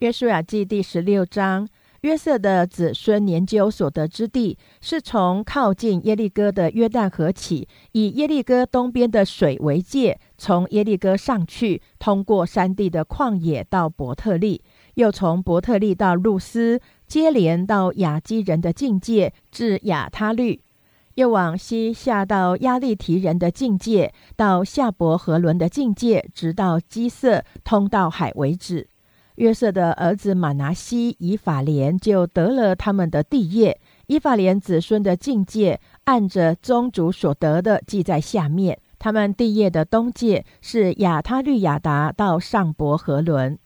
[0.00, 1.68] 约书亚记第十六章。
[2.02, 14.62] 约瑟的子孙研究所得之地，是从靠近耶利哥的约旦河起，以耶利哥东边的水为界，从耶利哥上去，通过山地的旷野到伯特利，
[14.94, 20.60] 又从伯特利到路斯，接连到雅基人的境界，至亚他律，
[21.16, 28.88] 又往西下到亚利提人的境界，到夏伯和伦的境界，直到基色，通到海为止。
[29.38, 33.80] 约瑟的儿子马拿西、以法莲就得了他们的地业。
[34.08, 38.78] 以法莲子孙的境界，按着宗族所得的记在下面。
[38.98, 43.56] 他们地业的东界是亚他律亚达到上伯和伦，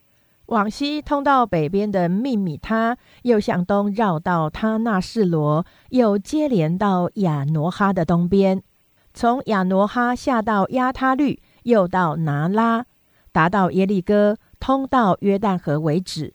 [0.47, 8.63] 往西通到北边的密米他，又向东绕到他那士罗，又接连到亚挪哈的东边，
[9.15, 12.85] 从亚挪哈下到亚他律，又到拿拉，
[13.33, 14.37] 达到耶利哥。
[14.63, 16.33] 通到约旦河为止，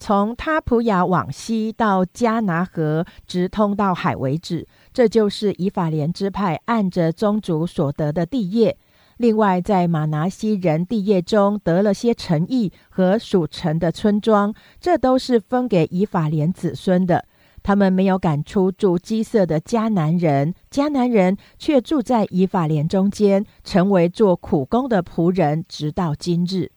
[0.00, 4.66] 从他普雅往西到加拿河，直通到海为止。
[4.92, 8.76] 这就是以法莲支派按着宗族所得的地业。
[9.18, 17.26] 另外，在马拿西人地业中得了些城邑和属城的村庄，这都是分给以法莲子孙的。
[17.62, 26.72] 他们没有赶出住基色的迦南人，迦南人却住在以法莲中间，成为做苦工的仆人，直到今日。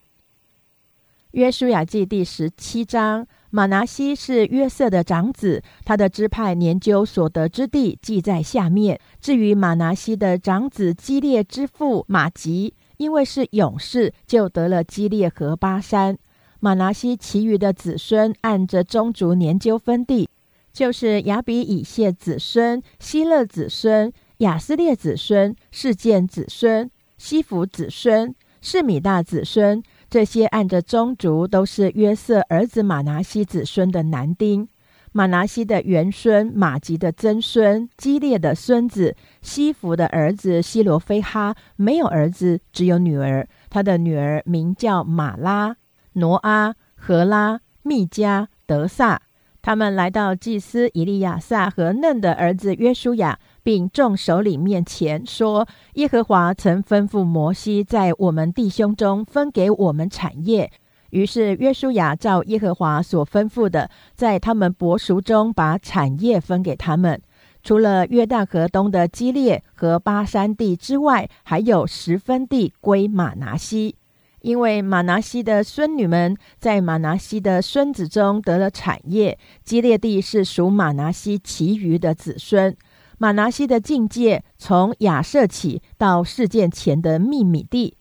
[1.31, 8.99] 约书亚记第十七章，马拿西是约瑟的长子，他的支派研究所得之地记在下面。
[9.21, 16.17] 至于马拿西的长子基列之父马吉，因为是勇士，就得了基列和巴山。
[16.59, 20.27] 马拿西其余的子孙按着宗族研究分地，
[20.73, 29.81] 就是亚比以谢子孙、希勒子孙、亚斯列子孙、事件子孙、西弗子孙、士米大子孙。
[30.11, 34.67] 这些按着宗族都是约瑟儿子马拿西子孙的男丁，
[35.13, 43.47] 马拿西的元孙马吉的曾孙基列的孙子西弗的儿子西罗非哈没有儿子，只有女儿。
[43.69, 45.77] 他的女儿名叫马拉、
[46.15, 49.21] 挪阿、荷拉、密加、德萨。
[49.61, 53.39] 他们来到祭司以利亚撒和嫩的儿子约书亚。
[53.63, 60.71] 并众首领面前说：“耶和华曾吩咐摩西，在我们弟兄中分给我们产业。
[61.11, 67.21] 于是约书亚照耶和华所吩咐的，在他们伯叔中把产业分给他们。
[67.63, 73.95] 除了约旦河东的基列和巴山地之外，还有十分地归马拿西，
[74.41, 79.37] 因为马拿西的孙女们在马拿西的孙子中得了产业。
[79.63, 82.75] 基列地是属马拿西其余的子孙。”
[83.21, 87.95] 马拿西的境界从亚瑟起到事件前的秘密地，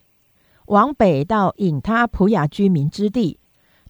[0.69, 3.39] 往北到引他普雅居民之地。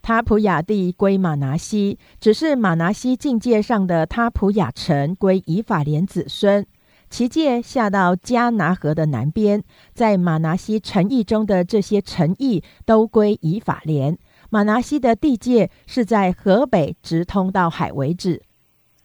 [0.03, 6.67] 他普雅地归马拿西，只是马拿西境界上的他普雅城归以法莲子孙。
[7.09, 9.63] 其界下到加拿河的南边，
[9.95, 14.19] 在马拿西城邑中的这些城邑都归以法莲。
[14.49, 18.43] 马拿西的地界是在河北直通到海为止，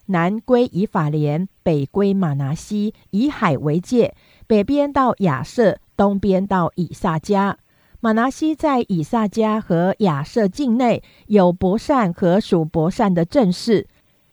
[0.08, 4.14] 南归以法莲，北归马拿西，以海为界，
[4.46, 7.56] 北边到亚瑟，东边到以萨迦。
[8.00, 13.88] 马拿西在以萨迦和亚瑟境内有伯善和属伯善的正室，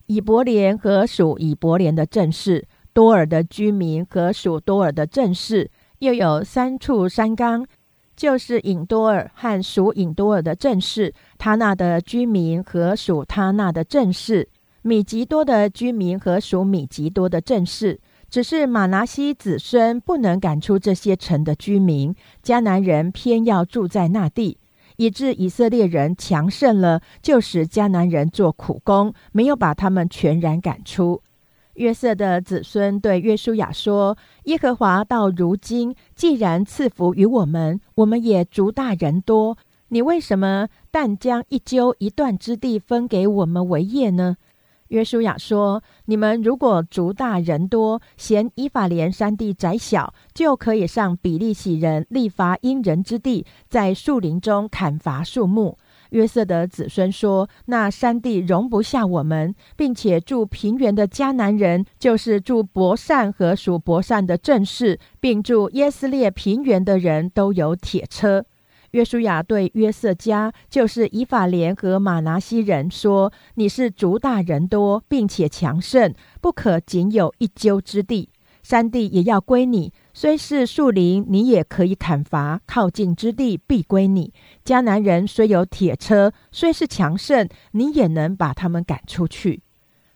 [0.09, 5.71] 以伯莲和属以伯莲的正室，多尔的居民和属多尔的正室，
[6.01, 7.67] 又有三处山冈，
[8.15, 14.51] 就是引多尔和属引多尔的正室，他那的居民和属他那的正室，
[14.83, 18.01] 米吉多的居民和属米吉多的正室。
[18.29, 24.57] 只是马拿西子孙不能赶出这些城的居民，迦南人偏要住在那地，
[24.97, 31.21] 以致以色列人强盛了，就使迦南人做苦工，没有把他们全然赶出。
[31.75, 39.59] 约瑟的子孙对约书亚说：“耶和华到如今既然赐福于我们，我们也族大人多，
[39.89, 44.39] 你为什么但将一揪一段之地分给我们为业呢？”
[44.93, 55.79] 约书亚说：“你们如果族大人多，嫌伊法莲山地窄小，就可以上比利洗人立伐因人之地，在树林中砍伐树木。”
[56.11, 68.45] 约瑟的子孙说：“那山地容不下我们，并且住平原的迦南人，就是住伯善和属伯善的正士，并住耶斯列平原的人都有铁车。”
[68.93, 78.29] 约书亚对约瑟家，就是以法莲和马拿西人说：“你是族大人多，并且强盛，不可仅有一丘之地，
[78.63, 79.95] 山地也要归你。
[80.13, 84.35] 虽是树林，你也可以砍伐；靠近之地必归你。
[84.63, 89.63] 迦南人虽有铁车，虽是强盛，你也能把他们赶出去。”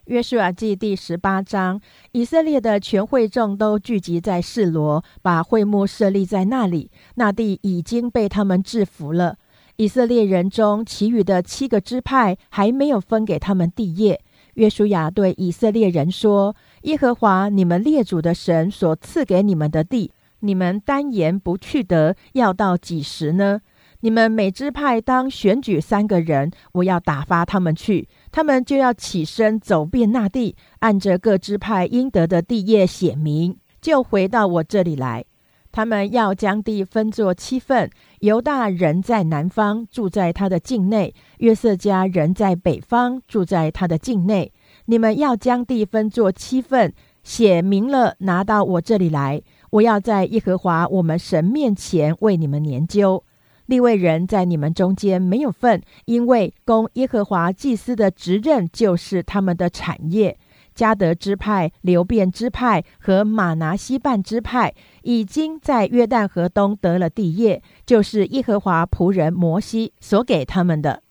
[0.06, 1.80] 约书亚记第十八章，
[2.12, 6.92] 以色列的全会众都聚集在示罗，把会幕设立在那里。
[7.16, 9.36] 那地已经被他们制服了。
[9.78, 14.20] 以色列人中其余的七个支派还没有分给他们地业。
[14.54, 23.60] 约书亚对以色列人说：“耶和华你们列祖的神所赐给你们的地，你们单言不去得，要到几时呢？”
[24.00, 28.06] 你们每支派当选举三个人，我要打发他们去，
[28.36, 35.24] 他们就要起身走遍那地，按着各支派应得的地业写明，就回到我这里来。
[35.72, 37.88] 他们要将地分作七份，
[38.20, 44.52] 犹大人在南方，住在他的境内；约瑟家人在北方，住在他的境内。
[44.84, 49.40] 你们要将地分作七份，写明了，拿到我这里来。
[49.70, 53.24] 我要在耶和华我们神面前为你们研究。
[53.66, 60.38] 立位人在你们中间没有份，因为供耶和华祭司的职任就是他们的产业。
[60.74, 71.02] 加德支派、流变支派和马拿西半支派已经在约旦河东得了地业，就是耶和华仆人摩西所给他们的。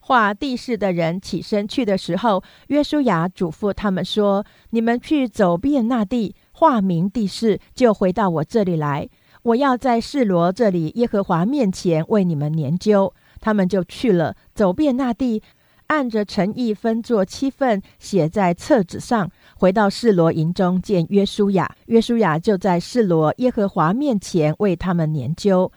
[0.00, 9.08] 画地势的人起身去的时候，约书亚嘱咐他们说：“你们去走遍那地，画明地势，就回到我这里来。”
[9.44, 15.42] 我要在示罗这里耶和华面前为你们研究，他们就去了，走遍那地，
[15.88, 21.76] 按着诚意分作七份，写在册子上，回到示罗营中见约书亚。
[21.86, 25.70] 约书亚就在示罗耶和华面前为他们研究。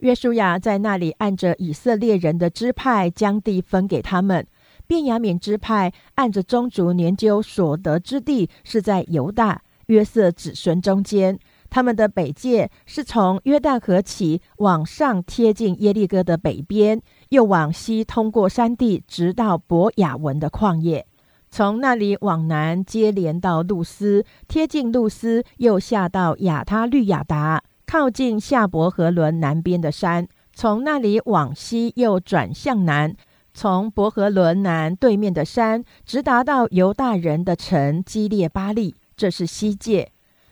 [0.00, 4.44] 约书亚在那里按着以色列人的支派将地分给他们。
[4.88, 11.38] 便雅悯支派按着宗族研究所得之地是在犹大约瑟子孙中间。
[11.70, 21.06] 他们的北界是从约旦河起，往上贴近耶利哥的北边，又往西通过山地，直到伯雅文的旷野。
[21.50, 30.28] 从那里往南接连到路斯，贴近路斯，又下到亚他律亚达，靠近夏伯和伦南边的山。
[30.52, 33.14] 从那里往西，又转向南，
[33.54, 40.10] 从伯和伦南对面的山，直达到犹大人的城基列巴利，这是西界。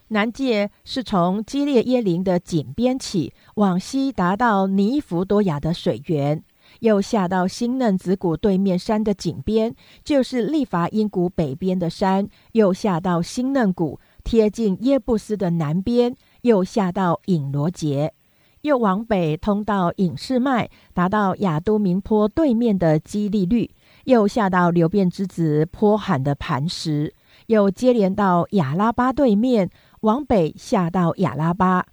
[0.08, 6.40] 南界是从基列耶林的井边起，往西达到尼弗多雅的水源，
[6.78, 18.12] 又下到新嫩子谷对面山的井边，就是利伐因谷北边的山，又下到新嫩谷，贴近耶布斯的南边，又下到隐罗杰，
[18.60, 23.68] 又往北通到隐士麦，达到亚都明坡对面的基利律，
[24.04, 27.12] 又下到流变之子坡罕的磐石，
[27.46, 29.68] 又接连到亚拉巴对面。
[30.06, 31.84] 往北下到亚拉巴，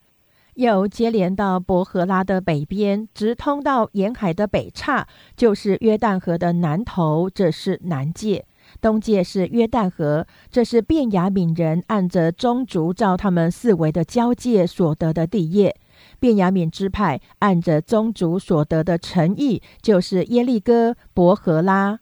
[0.54, 8.44] 又接连到伯荷拉的北边，直通到沿海的北岔，就是约旦河的南头，这是南界；
[8.80, 15.76] 东界是约旦河，这是便雅悯人按着宗族照他们四围的交界所得的地业。
[16.20, 22.00] 便雅悯支派按着宗族所得的城邑，就是耶利哥、伯和拉、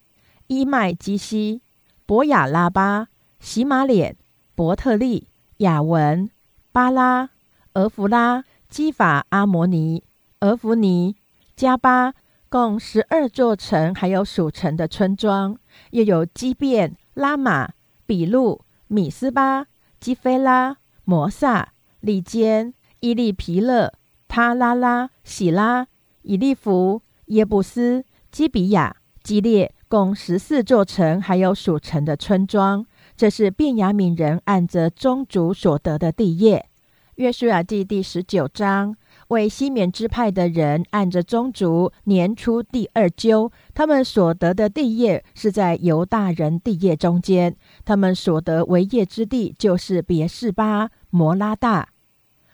[0.48, 1.62] 伊麦基西、
[2.04, 3.08] 伯雅拉巴、
[3.40, 4.16] 喜马脸、
[4.54, 5.28] 伯特利、
[5.62, 6.28] 雅文、
[6.72, 7.30] 巴拉、
[7.74, 10.02] 俄弗拉、基法、阿摩尼、
[10.40, 11.14] 俄弗尼、
[11.54, 12.14] 加巴，
[12.48, 15.56] 共十二座城，还有属城的村庄，
[15.90, 17.70] 又有基变、拉玛、
[18.06, 19.66] 比路、米斯巴、
[20.00, 23.92] 基菲拉、摩萨、利坚、伊利皮勒、
[24.26, 25.86] 他拉拉、喜拉、
[26.22, 32.84] 以利弗、耶布斯、基比亚、基列，共十四座城，还有属城的村庄。
[33.22, 36.68] 这是便雅悯人按着宗族所得的地业。
[37.14, 38.96] 约书亚记第十九章
[39.28, 47.56] 为西缅支派的人按着宗族年初第二揪，他们所得的地业是在犹大人地业中间。
[47.84, 51.90] 他们所得为业之地就是别是巴、摩拉大、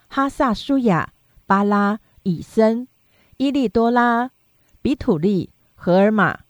[0.09, 1.15] 哈萨舒雅、
[1.47, 2.87] 巴拉、以森、
[3.39, 4.33] 伊利多拉、
[4.83, 6.41] 比土利、荷尔玛、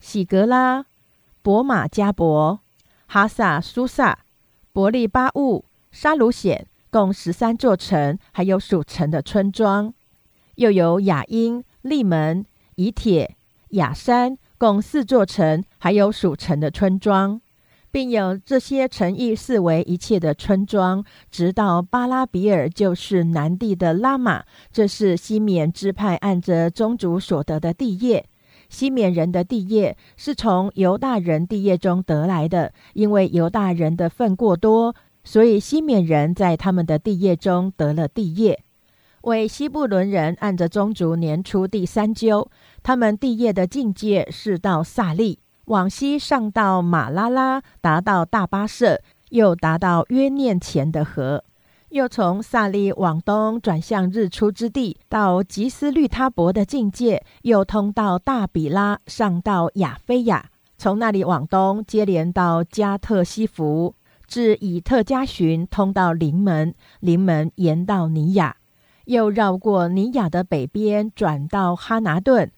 [0.00, 0.84] 喜格拉、
[1.42, 2.58] 伯马加伯、
[3.08, 4.20] 哈萨苏萨、
[4.72, 6.66] 伯利巴物、沙鲁显。
[6.90, 9.92] 共十三座城，还有属城的村庄，
[10.54, 12.46] 又有雅因、利门、
[12.76, 13.36] 以铁、
[13.72, 17.38] 雅山，共四座城，还有属城的村庄，
[17.90, 24.44] 并有这些城邑视为一切的村庄，直到巴拉比尔，就是南地的拉玛。
[24.72, 28.24] 这是西缅支派按着宗族所得的地业。
[28.68, 34.94] 西缅人的地业是从犹大人地业中得来的，因为犹大人的份过多。
[35.24, 38.62] 所以西缅人在他们的地业中得了地业，
[39.22, 42.50] 为西布伦人按着宗族年初第三揪，
[42.82, 51.44] 他们地业的境界是到萨利，往西上到马拉拉，达到大巴舍，又达到约念前的河，
[51.90, 63.94] 又从萨利往东转向日出之地，到吉斯律他伯的境界，又通到大比拉，上到亚菲亚，从那里往东接连到加特西弗。
[64.26, 68.56] 至以特加寻，通到临门，临门沿到尼亚，
[69.06, 72.52] 又绕过尼亚的北边，转到哈拿顿，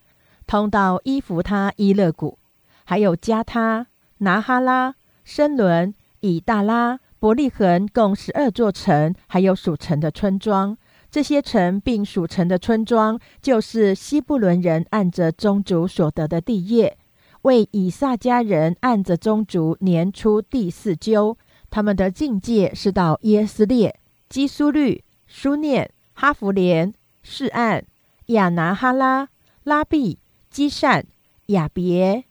[0.48, 2.38] 通到伊弗他伊勒谷，
[2.84, 3.86] 还有加他、
[4.18, 10.76] 拿哈拉、申伦、以大拉、伯利恒，共十二座城，还有属城的村庄。
[11.10, 16.96] 这些城并属城的村庄，就是西布伦人按着宗族所得的地业，
[17.42, 21.36] 为以撒家人按着宗族年初第四揪。
[21.68, 24.00] 他们的境界是到耶斯列、
[24.30, 27.84] 基苏律、书念、哈弗连、示岸、
[28.26, 29.28] 亚拿哈拉、
[29.64, 30.18] 拉毕、
[30.48, 31.04] 基善、
[31.46, 32.24] 亚别、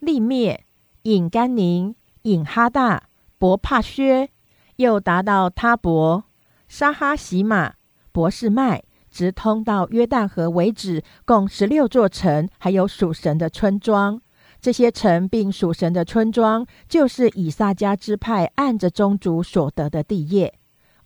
[0.00, 0.64] 利灭、
[1.02, 3.04] 引甘宁、引哈大、
[3.44, 4.30] 伯帕薛，
[4.76, 6.24] 又达到他伯、
[6.66, 7.74] 沙哈喜马、
[8.10, 14.18] 博士麦，直通到约旦河为止，共十六座城，还有属神的村庄。
[14.62, 20.54] 这些城并属神的村庄，就是以撒迦支派按着宗族所得的地业。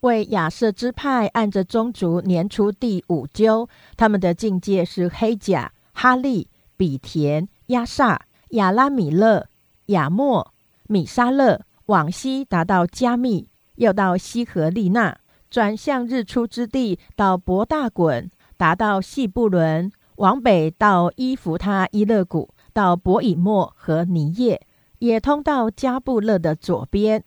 [0.03, 9.49] 为亚瑟支派按着宗族年初第五揪，他们的境界是黑甲、哈利、比田、亚萨、亚拉米勒、
[9.86, 15.18] 亚莫、米沙勒，往西达到加密，又到西河利纳，
[15.51, 22.51] 转向日出之地，到博大滚，达到细布伦，往北到伊弗他伊勒谷。
[22.74, 24.61] 到博以莫和尼叶，
[25.01, 27.24] 也通到加布勒的左边，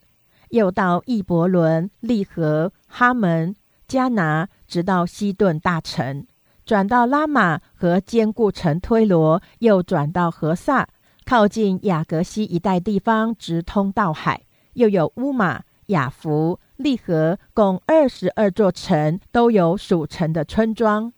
[0.50, 3.54] 又到易伯伦、利和、哈门、
[3.86, 6.26] 加拿，直到西顿大城，
[6.64, 10.88] 转到拉玛和坚固城推罗，又转到何萨，
[11.26, 14.44] 靠近雅各西一带地方，直通到海，
[14.74, 21.12] 又有乌马、雅弗、利和，共二十二座城，都有属城的村庄。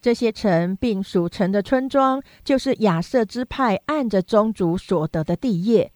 [0.00, 5.92] 这些城并属城的村庄，就是亚瑟支派按着宗族所得的地业。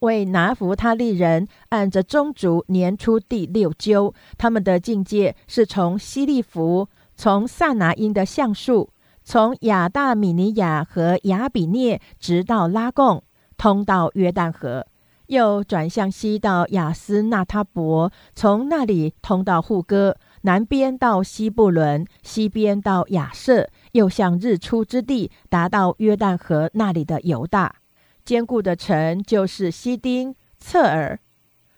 [0.00, 8.90] 为拿弗他利人按着宗族年初第六揪，他们的境界是从西利弗，从萨拿因的橡树，
[9.24, 13.22] 从亚大米尼亚和亚比涅，直到拉贡，
[13.56, 14.86] 通到约旦河，
[15.28, 20.18] 又转向西到雅斯纳他伯，从那里通到户哥。
[20.42, 27.76] 南边到西布伦，西边到亚瑟，又向日出之地，达到约旦河那里的犹大。
[28.24, 31.18] 坚固的城就是西丁、侧尔、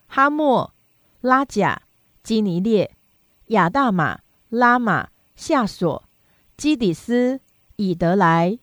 [0.06, 0.74] 哈莫、
[1.22, 1.82] 拉贾、
[2.22, 2.94] 基尼列、
[3.46, 4.20] 亚大马、
[4.50, 6.04] 拉玛、夏索、
[6.56, 7.40] 基底斯、
[7.76, 8.58] 以德莱、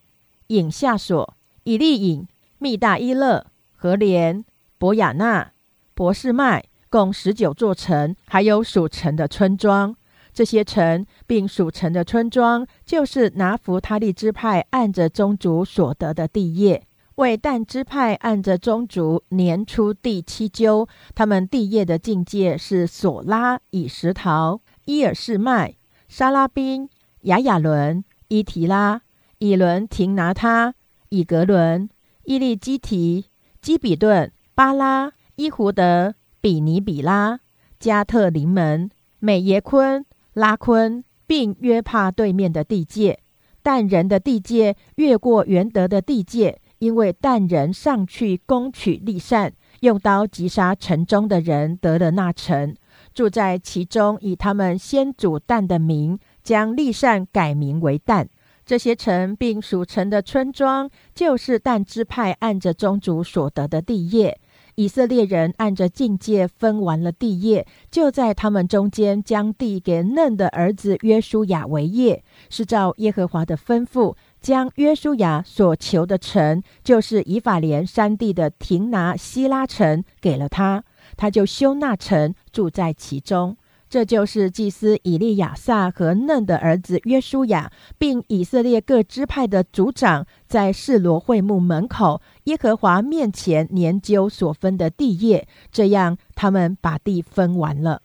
[0.48, 2.28] 隐夏索、以利隐、
[2.60, 4.46] 密大伊勒、和连、
[4.78, 5.52] 博雅纳、
[5.94, 6.66] 博士麦。
[6.90, 9.94] 共十九座城，还有属城的村庄。
[10.34, 16.88] 这些城并属城的村庄，就是拿弗他利支派按着宗族所得的地业。
[17.16, 25.76] 为但支派按着宗族年出第七阄，他们地业的境界是索拉、以石陶、伊尔士麦、
[26.08, 26.90] 沙拉宾、
[27.24, 29.02] 雅雅伦、伊提拉、
[29.40, 30.74] 以伦廷拿他、
[31.10, 31.90] 以格伦、
[32.24, 33.26] 伊利基提、
[33.62, 37.42] 基比顿、巴拉、伊胡德、比尼比拉、
[37.80, 38.90] 加特林门、
[39.20, 40.04] 美耶昆。
[40.34, 43.20] 拉昆，并约帕对面的地界，
[43.62, 52.76] 但人的地界越过元德的地界，因为但人上去攻取利善，用刀击杀城中的人，得了那城，
[53.14, 58.28] 住在其中，以他们先祖但的名，将利善改名为但。
[58.66, 64.38] 这些城并属城的村庄，就是但支派按着宗族所得的地业。
[64.78, 80.84] 以色列人按着境界分完了地业，就在他们中间将地给嫩的儿子约书亚为业，是照耶和华的吩咐，将约书亚所求的城，就是以法莲山地的亭拿希拉城，给了他，
[81.16, 83.58] 他就修那城，住在其中。
[83.90, 95.48] 这就是祭司以利亚撒和嫩的儿子约书亚，并以色列各支派的族长，在示罗会幕门口耶和华面前研究所分的地业。
[95.72, 98.02] 这样，他们把地分完了。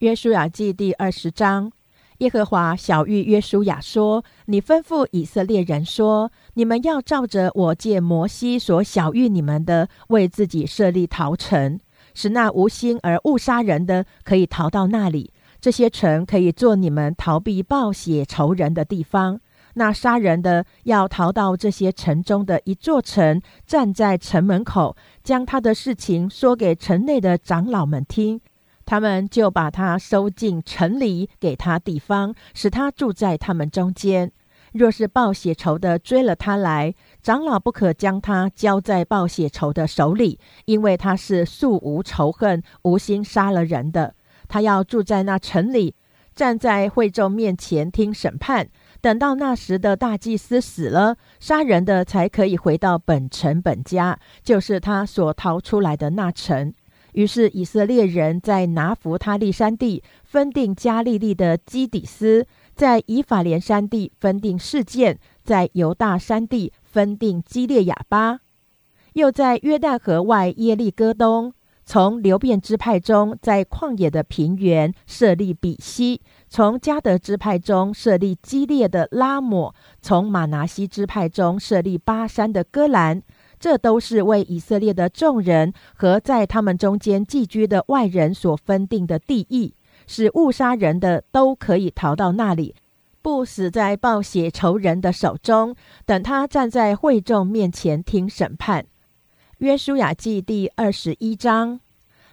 [0.00, 1.70] 约书亚记第二十章，
[2.18, 11.78] 耶和华小谕约书亚说：“你吩咐以色列人说，你们要照着我借摩西所小谕你们的，为自己设立陶城。”
[12.14, 19.40] 使那无心而误杀人的可以逃到那里，这些城可以做你们逃避暴血仇人的地方。
[19.74, 28.40] 那杀人的要逃到这些城中的一座城，站在城门口，将他的事情说给城内的长老们听，
[28.84, 34.32] 他们就把他收进城里，给他地方，使他住在他们中间。
[34.72, 44.14] 若是报血仇的追了他来，长老不可将他交在报血仇的手里，因为他是素无仇恨、无心杀了人的。
[44.48, 45.94] 他要住在那城里，
[46.34, 48.68] 站在会众面前听审判。
[49.02, 56.72] 等到那时的大祭司死了，杀人的才可以回到本城本家，就是他所逃出来的那城。
[57.12, 62.46] 于是以色列人在拿弗他利山地分定加利利的基底斯。
[62.74, 68.40] 在以法莲山地分定事件，在犹大山地分定基列亚巴，
[69.12, 71.52] 又在约旦河外耶利哥东，
[71.84, 79.72] 从流变支派中，在旷野的平原设立比西；从加德支派中设立基列的拉姆；
[80.02, 83.22] 从马拿西支派中设立巴山的戈兰。
[83.60, 89.74] 这都是为以色列的众人和在他们中间寄居的外人所分定的地义。
[90.06, 92.74] 使误杀人的都可以逃到那里，
[93.22, 95.74] 不死在报血仇人的手中。
[96.06, 98.86] 等他站在会众面前听审判。
[99.58, 101.80] 约书亚记第二十一章。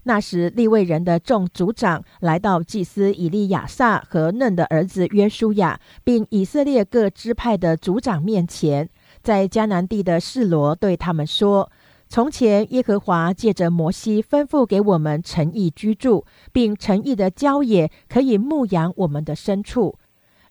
[0.03, 8.89] 那时立位人的众族长来到祭司以利亚撒和嫩的儿子约书亚，并以色列各支派的族长面前，
[9.21, 11.69] 在迦南地的示罗对他们说。
[12.07, 16.23] 从前，耶和华借着摩西吩咐给我们诚意居住，
[16.53, 19.99] 并诚意的郊野可以牧养我们的牲畜。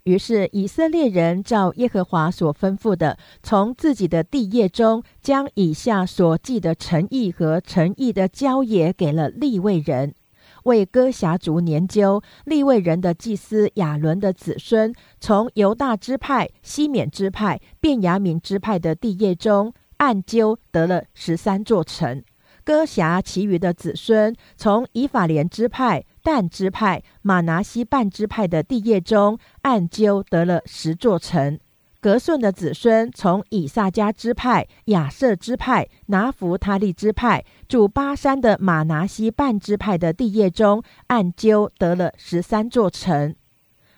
[0.07, 10.15] 于是，以色列人照耶和华所吩咐的，从自己的地业中将以下所记的诚意和诚意的郊野给了利未人，
[10.63, 19.75] 为歌辖族研究利未人的祭司亚伦的子孙，从犹大支派、西缅支派、便雅悯支派的地业中。
[19.99, 22.23] 按究得了十三座城，
[22.63, 31.57] 哥辖其余的子孙从以法莲支派、但支派、马拿西半支派的地业中按究得了十座城。
[32.01, 43.33] 格顺的子孙从以萨迦支派、亚瑟支派、拿弗他利支派住巴山的马拿西半支派的地业中按究得了十三座城。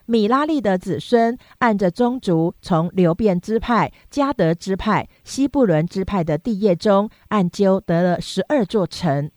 [0.05, 9.31] 米拉利的子孙按着宗族，从流变支派、加德支派、西布伦支派的地业中按究得了十二座城。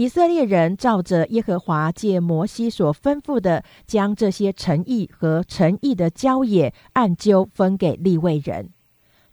[0.00, 8.70] 以色列人照着耶和华借摩西所吩咐的，将这些城邑和城邑的郊野按究分给立位人。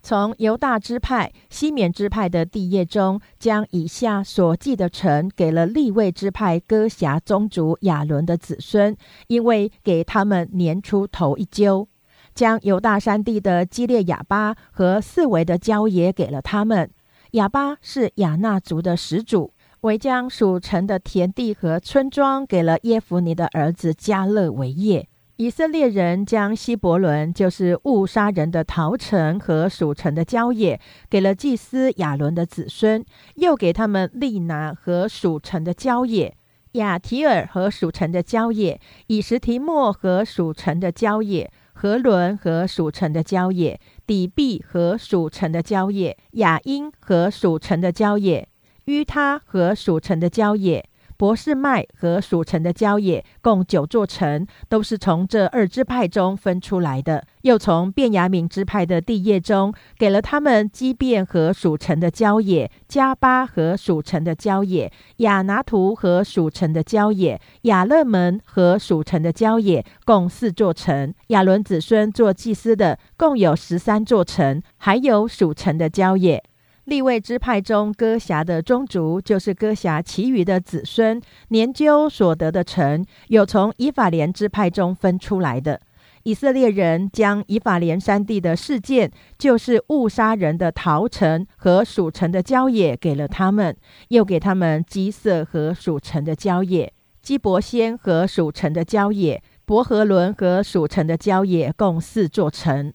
[0.04, 8.94] 从犹大支派、西缅支派的地业中，将以下所记的城给了立位支派哥辖宗族亚伦的子孙，
[9.28, 11.88] 因为给他们年出头一阄；
[12.36, 16.92] 将犹大山地的基列亚巴和四围的郊野给了他们。
[17.32, 19.52] 亚巴是亚纳族的始祖，
[19.82, 25.08] 为将属城的田地和村庄给了耶夫尼的儿子加勒为业。
[25.38, 33.06] 以色列人将希伯伦，就是误杀人的陶城和属城的郊野，给了祭司亚伦的子孙，
[33.36, 36.36] 又给他们利拿和属城的郊野、
[36.72, 48.50] 亚提尔和属城的郊野、以实提莫和属城的郊野、和伦和属城的郊野、底壁和属城的郊野、雅因和属城的郊野、
[48.88, 50.90] 于他和属城的郊野。
[51.20, 57.26] 博士麦和属城的郊野共九座城，都是从这二支派中分出来的。
[57.42, 71.12] 又从便雅悯支派的地业中，给了他们基变和属城的郊野、加巴和属城的郊野、亚拿图和属城的郊野、亚勒门和属城的郊野，共四座城。
[71.30, 76.44] 亚伦子孙做祭司的，共有十三座城，还有属城的郊野。
[76.88, 85.82] 立位支派中，歌辖的宗族就是歌辖其余的子孙年究所得的城，有从以法莲支派中分出来的。
[86.24, 93.76] 以色列人将以法莲山地的事件，就是误杀人的逃城和属城的郊野，给了他们，
[94.08, 102.94] 又给他们基色和属城的郊野，基伯仙和属城的郊野，伯和伦和属城的郊野，共四座城。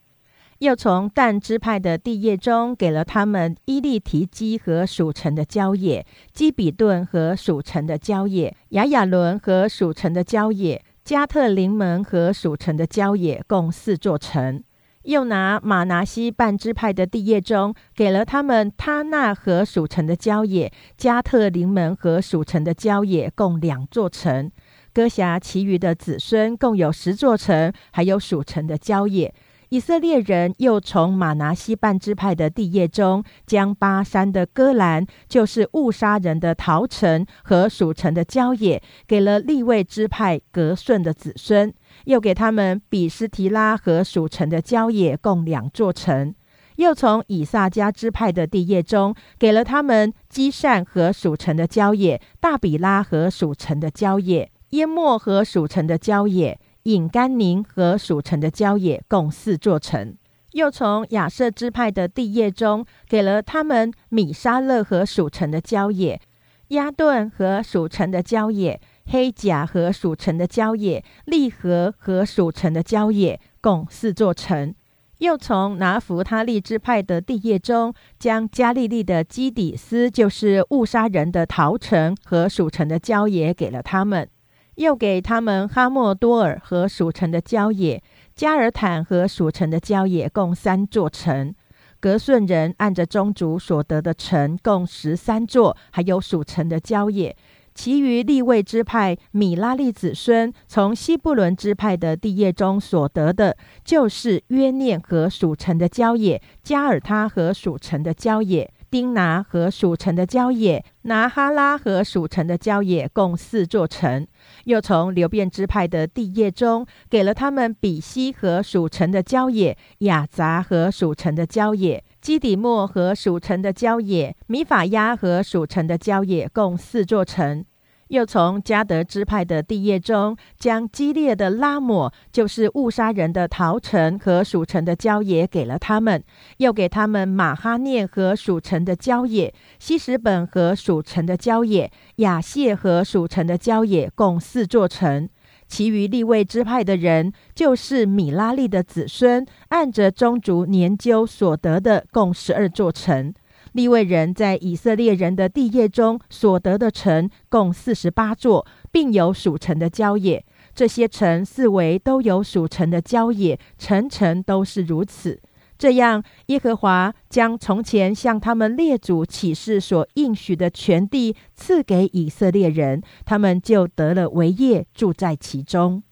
[0.62, 14.62] 又从但支派的地业中给了他们伊利提基和属城的郊野，基比顿和属城的郊野，亚亚伦和属城的郊野，加特林门和属城的郊野，共四座城。
[15.02, 24.48] 又拿马拿西半支派的地业中给了他们他纳和属城的郊野，加特林门和属城的郊野，共两座城。
[24.92, 29.34] 割辖其余的子孙共有十座城，还有属城的郊野。
[29.72, 41.72] 以色列人又从马拿西半支派的地业中，将巴山的戈兰，就是误杀人的陶城和属城的郊野，给了立位支派格顺的子孙，
[42.04, 46.34] 又给他们比斯提拉和属城的郊野，共两座城。
[46.76, 56.60] 又从以撒加支派的地业中，给了他们基善和属城的郊野，大比拉和属城的郊野，耶莫和属城的郊野。
[56.84, 60.16] 引甘宁和属城的郊野共四座城，
[60.52, 66.20] 又从亚瑟支派的地业中给了他们米沙勒和属城的郊野，
[66.68, 74.74] 亚顿和属城的郊野，黑甲和属城的郊野，利和和属城的郊野共四座城。
[75.18, 84.28] 又从拿弗他利支派的地业中，将加利利的基底斯，就是误杀人的陶城和属城的郊野给了他们。
[84.76, 88.02] 又给他们哈莫多尔和属城的郊野，
[88.34, 91.54] 加尔坦和属城的郊野，共三座城。
[92.00, 97.36] 格顺人按着宗族所得的城，共十三座，还有属城的郊野。
[97.74, 108.70] 其余立位支派米拉利子孙从西布伦支派的地业中所得的，就是约念和属城的郊野，加尔他和属城的郊野。
[108.90, 114.26] 丁拿和属城的郊野，拿哈拉和属城的郊野，共四座城。
[114.64, 127.64] 又从流变支派的地业中，给了他们比西和属城的郊野，雅杂和属城的郊野，基底莫和属城的郊野，米法亚和属城的郊野，共四座城。
[128.12, 136.20] 又从加德支派的地业中，将激烈的拉抹，就是误杀人的陶城和属城的郊野给了他们；
[136.58, 145.26] 又给他们马哈念和属城的郊野，西什本和属城的郊野，雅谢和属城的郊野，共四座城。
[145.66, 153.32] 其余立位支派的人，就是米拉利的子孙，按着宗族年究所得的，共十二座城。
[153.72, 160.44] 利未人在以色列人的地业中所得的城共四十八座，并有属城的郊野。
[160.74, 165.40] 这些城四围都有属城的郊野，城城都是如此。
[165.78, 176.02] 这样，耶和华将从前向他们列祖起誓所应许的全地赐给以色列人，他们就得了为业，住在其中。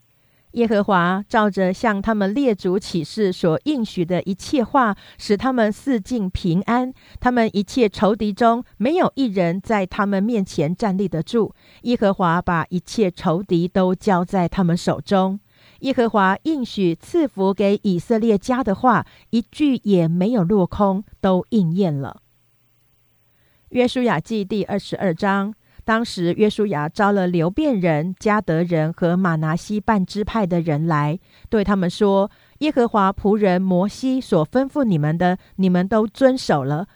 [0.52, 6.92] 耶和华照着向他们列祖起誓所应许的一切话，使他们四境平安。
[7.20, 11.54] 他们一切仇敌中没有一人在他们面前站立得住。
[11.82, 15.38] 耶和华把一切仇敌都交在他们手中。
[15.80, 22.22] 耶和华应许赐福给以色列家的话，一句也没有落空，都应验了。
[23.68, 25.54] 约书亚记第二十二章。
[25.90, 31.18] 当时，约书亚招了流变人、加德人和马拿西半支派的人来，
[31.48, 32.30] 对他们说
[32.62, 36.86] ：“耶和华仆人摩西所吩咐你们的，你们都遵守了。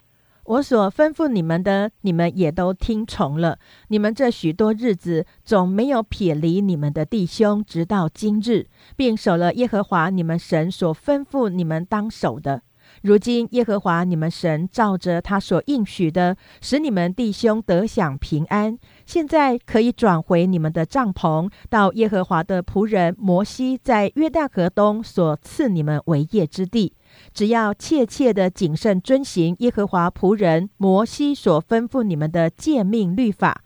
[0.44, 3.58] 我所吩咐你们的，你们也都听从了。
[3.88, 12.62] 你们这许多日子总没有撇离你们的弟兄，直到今日，并守了耶和华你们神所吩咐你们当守的。
[13.04, 18.78] 如今耶和华你们神照着他所应许的，使你们弟兄得享平安。
[19.04, 26.94] 现在可以转回你们的帐篷，到耶和华的仆人摩西在约旦河东所赐你们为业之地。
[27.34, 33.60] 只要切切的谨慎遵行耶和华仆人摩西所吩咐你们的诫命律法，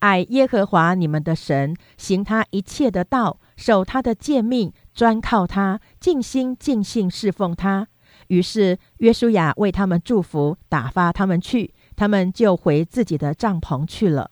[0.00, 7.88] 爱耶和华你们的神，行他一切的道，守他的诫命，专靠他，尽心尽性侍奉他。
[8.32, 14.30] 于是约书亚为他们祝福，打发他们去，他们就回自己的帐篷去了。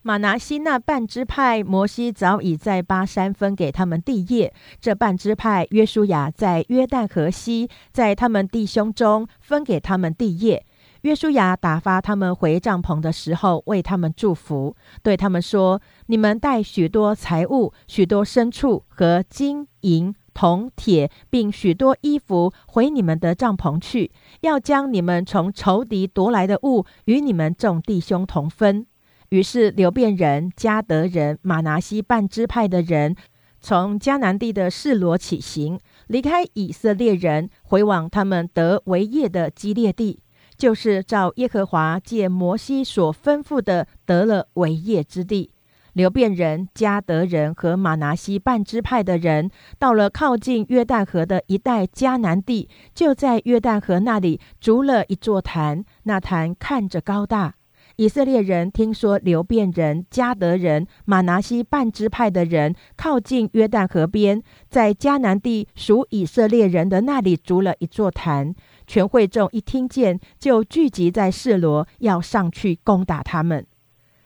[0.00, 4.50] 马拿西那半支派，摩西早已在巴山分给他们地业。
[4.80, 10.64] 这半支派，约书亚在约旦河西，在他们弟兄中分给他们地业。
[11.02, 24.10] 约书亚打发他们回帐篷的时候，为他们祝福，对他们说：“你们带许多财物、许多牲畜和金银、铜铁，并许多衣服回你们的帐篷去，
[24.40, 28.86] 要将你们从仇敌夺来的物与你们众弟兄同分。”
[29.30, 33.16] 于是，流变人、加德人、马拿西半支派的人，
[33.60, 40.20] 从迦南地的示罗起行，离开以色列人，回往他们得为业的基列地，
[40.56, 45.53] 就是照耶和华借摩西所吩咐的得了为业之地。
[45.94, 57.54] 流变人、加德人和马拿西半支派的人，到了靠近约旦河的一带迦南地，就在约旦河那里筑了一座坛，那坛看着高大。
[57.96, 68.52] 以色列人听说流变人、加德人、马拿西半支派的人靠近约旦河边，在迦南地属以色列人的那里筑了一座坛。
[68.84, 73.64] 全会众一听见，就聚集在示罗，要上去攻打他们。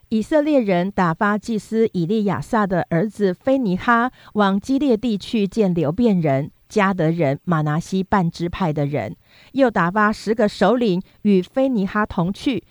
[0.09, 9.15] 以色列人打发祭司以利亚撒的儿子菲尼哈往基列地去见流变人、加德人、马拿西半支派的人，
[9.51, 12.63] 又打发十个首领与菲尼哈同去。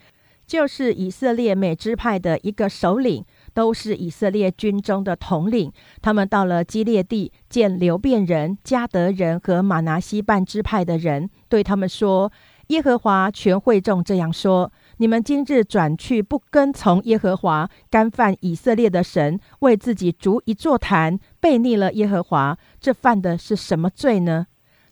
[0.49, 3.25] 就是以色列每支派的一个首领，
[3.55, 5.71] 都是以色列军中的统领。
[6.03, 12.33] 他们到了基列地，见流变人、加德人和马拿西半支派的人，对他们说
[12.69, 24.47] ：“耶和华全会众这样说：你们今日转去不跟从耶和华，干犯以色列的神，为自己逐一座坛，背逆了耶和华，这犯的是什么罪呢？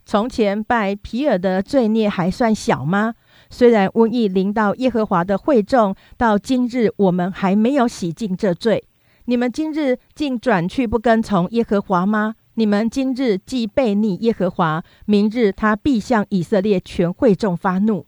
[0.05, 3.15] 从前拜皮尔的罪孽还算小吗？”
[3.51, 8.85] 虽然瘟疫临到耶和华的会众，到今日我们还没有洗净这罪。
[9.25, 12.37] 你们今日竟转去不跟从耶和华吗？
[12.55, 18.07] 你们今日既背逆耶和华，明日他必向以色列全会众发怒。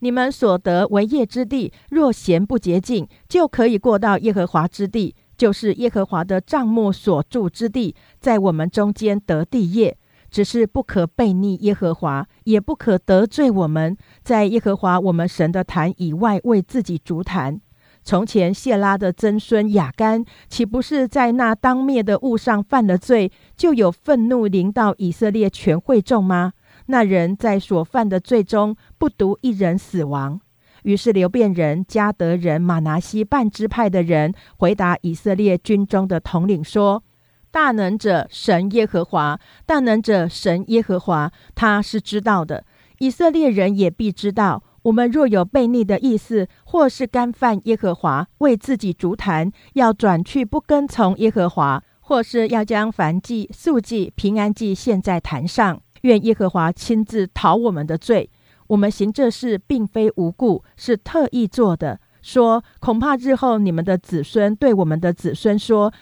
[0.00, 9.96] 你们所得为业之地，若嫌不洁净，就可以过到耶和华之地，就是耶和华的帐幕所住之地，在我们中间得地业。
[10.28, 17.60] 只是不可背逆耶和华，也不可得罪我们，在耶和华我们神的坛以外为自己筑坛。
[18.02, 26.52] 从前谢拉的曾孙雅干，岂不是在那当灭的物上犯了罪，就有愤怒临到以色列全会众吗？
[26.86, 30.40] 那人在所犯的罪中，不独一人死亡。
[30.82, 37.02] 于是流变人、加德人、马拿西半支派的人回答以色列军中的统领说。
[37.50, 42.64] 大能者神耶和华，大能者神耶和华，他是知道的。
[42.98, 44.62] 以色列人也必知道。
[44.82, 58.30] 我们若有悖逆的意思，或是干犯耶和华，为自己逐坛，要转去不跟从耶和华，或是要将燔祭、素祭、平安祭献在坛上，愿耶和华亲自讨我们的罪。
[58.68, 62.00] 我们行这事，并非无故，是特意做的。
[62.22, 65.92] 说恐怕日后你们的子孙对我们的子孙说。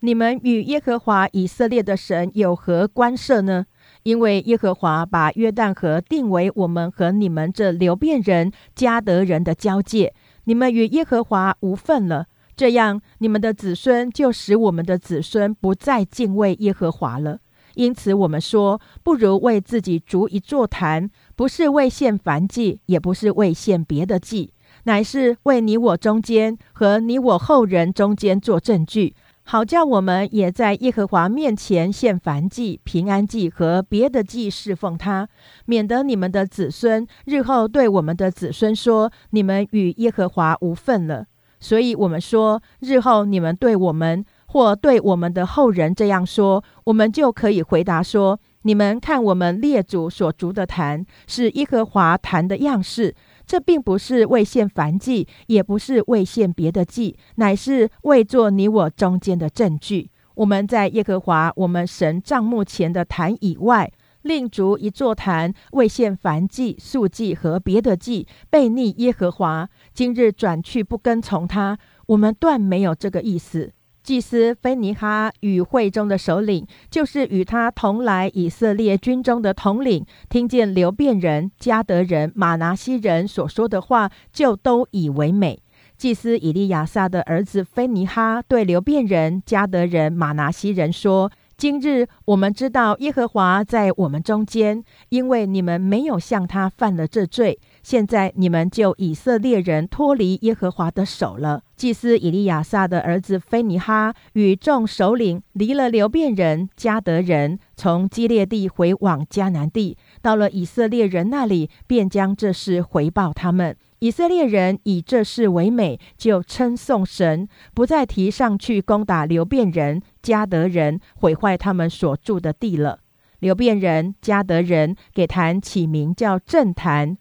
[0.00, 3.64] 你们与耶和华以色列的神有何关涉呢？
[4.02, 10.12] 因为耶和华把约旦河定为我们和你们这流变人、加德人的交界，
[10.44, 12.26] 你们与耶和华无份了。
[12.54, 17.38] 这样，你们的子孙就使我们的子孙不再敬畏耶和华了。
[17.74, 24.52] 因此，我们说，不如为自己筑一座坛，不是为献燔祭，也不是为献别的祭，
[24.84, 29.14] 乃是为你我中间和你我后人中间做证据。
[29.46, 35.28] 好叫我们也在耶和华面前献燔祭、平安祭和别的祭侍奉他，
[35.66, 41.26] 免得你们的子孙日后对我们的子孙说：“你们与耶和华无份了。”
[41.60, 44.24] 所以，我们说，日后你们对我们
[44.54, 60.08] 或对我们的后人这样说，我们就可以回答说：“你们看，我们列祖所逐的坛是耶和华坛的样式。”这并不是为献燔祭，也不是为献别的祭，乃是为做你我中间的证据。
[60.36, 63.90] 我们在耶和华我们神帐幕前的坛以外，
[64.22, 69.68] 另逐一座坛，为献燔祭、素祭和别的祭，背逆耶和华。
[69.92, 71.76] 今日转去不跟从他，
[72.06, 73.72] 我们断没有这个意思。
[74.04, 85.58] 祭司菲尼哈与会中的首领，就是与他同来以色列军中的统领，听见流变人、加德人、马拿西人所说的话，就都以为美。
[85.96, 91.32] 祭司以利亚撒的儿子菲尼哈对流变人、加德人、马拿西人说。
[91.56, 97.60] 今日我们知道耶和华在我们中间，因为你们没有向他犯了这罪。
[97.84, 101.62] 现在你们就以色列人脱离耶和华的手了。
[101.76, 113.76] 祭司以利亚撒的儿子菲尼哈与众首领离了流变人、加德人，从基列地回往迦南地，到了以色列人那里，便将这事回报他们。
[113.98, 123.00] 以色列人以这事为美，就称颂神，不再提上去攻打流变人、加德人，毁坏他们所住的地了。
[123.40, 127.18] 流变人、加德人给坛起名叫正坛，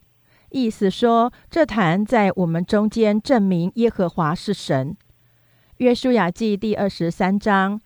[0.53, 4.95] 意思说这坛在我们中间证明耶和华是神。
[5.77, 7.81] 约书亚记第二十三章，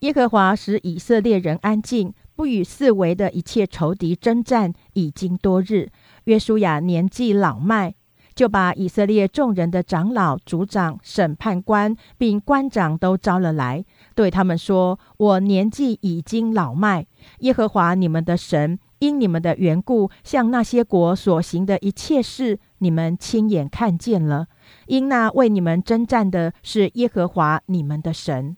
[0.00, 5.88] 耶和华使以色列人安静，不与四围的一切仇敌征战，已经多日。
[6.24, 7.94] 约书亚年纪老迈。
[8.34, 13.84] 就把以色列众人的长老、族长、审判官并官长都招了来，
[14.16, 17.06] 对他们说：“我年纪已经老迈，
[17.38, 24.46] 耶和华你们的神因你们的缘故，向那些国所行的一切事，你们亲眼看见了。
[24.86, 28.56] 因那为你们征战的是耶和华你们的神。”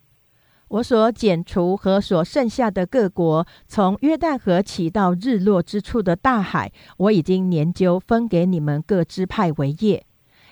[0.69, 10.05] 我所剪除和所剩下的各国，从约旦河起到日落之处的大海，我已经研究分给你们各支派为业。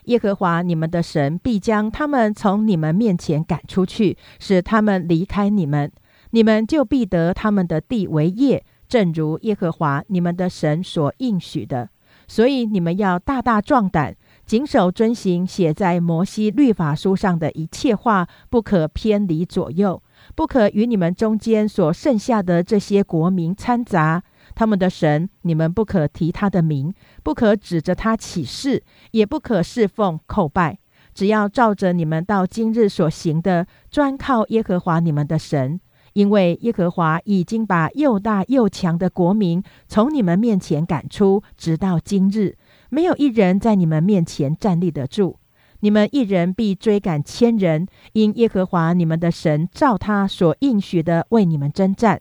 [0.05, 5.91] 耶和华你们的神必将他们从你们面前赶出去，使他们离开你们，
[6.31, 8.65] 你们就必得他们的地为业，
[8.95, 11.89] 正如耶和华你们的神所应许的。
[12.29, 14.15] 所以你们要大大壮胆。
[14.47, 20.01] 谨守遵行写在摩西律法书上的一切话，不可偏离左右，
[20.37, 24.23] 不可与你们中间所剩下的这些国民掺杂。
[24.55, 30.79] 他们的神，你们不可提他的名，不可指着他起誓，也不可侍奉叩拜。
[31.13, 35.81] 只要照着你们到今日所行的，专靠耶和华你们的神，
[36.15, 42.57] 因为耶和华已经把又大又强的国民从你们面前赶出，直到今日。
[42.89, 45.37] 没有一人在你们面前站立得住，
[45.81, 52.21] 你们一人必追赶千人，因耶和华你们的神照他所应许的为你们征战。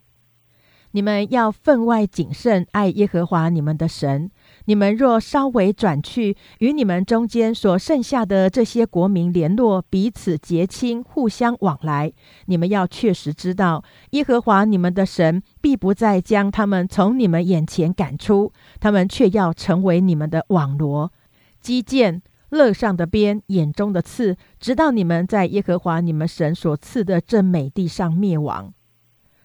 [0.92, 4.30] 你们要分外谨慎，爱耶和华你们的神。
[4.66, 12.14] 你们若稍微转去，与你们中间所剩下的这些国民联络，彼此结亲，互相往来，
[12.46, 21.12] 你们要确实知道，耶和华你们的神必不再将他们从你们眼前赶出，他们却要成为你们的网罗、
[21.60, 28.74] 基建、乐上的鞭、眼中的刺，直到你们在耶和华你们神所赐的这美地上灭亡。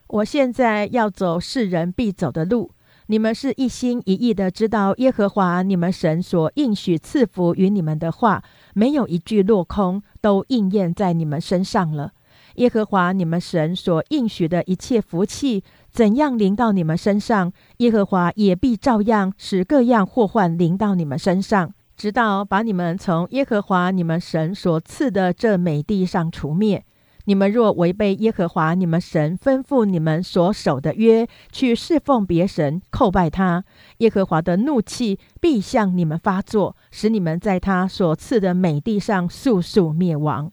[0.09, 2.71] 我现在要走世人必走的路，
[3.11, 8.43] 你们是一心一意的知道耶和华你们神所应许赐福于你们的话，
[8.75, 12.13] 没有一句落空，都应验在你们身上了。
[12.57, 26.85] 耶和华你们神所应许的一切福气，怎样临到你们身上，耶和华也必照样使各样祸患临到你们身上，直到把你们从耶和华你们神所赐的这美地上除灭。
[27.29, 33.65] 你们若违背耶和华你们神吩咐你们所守的约，去侍奉别神，叩拜他，
[33.99, 40.51] 耶和华的怒气必向你们发作，使你们在他所赐的美地上速速灭亡。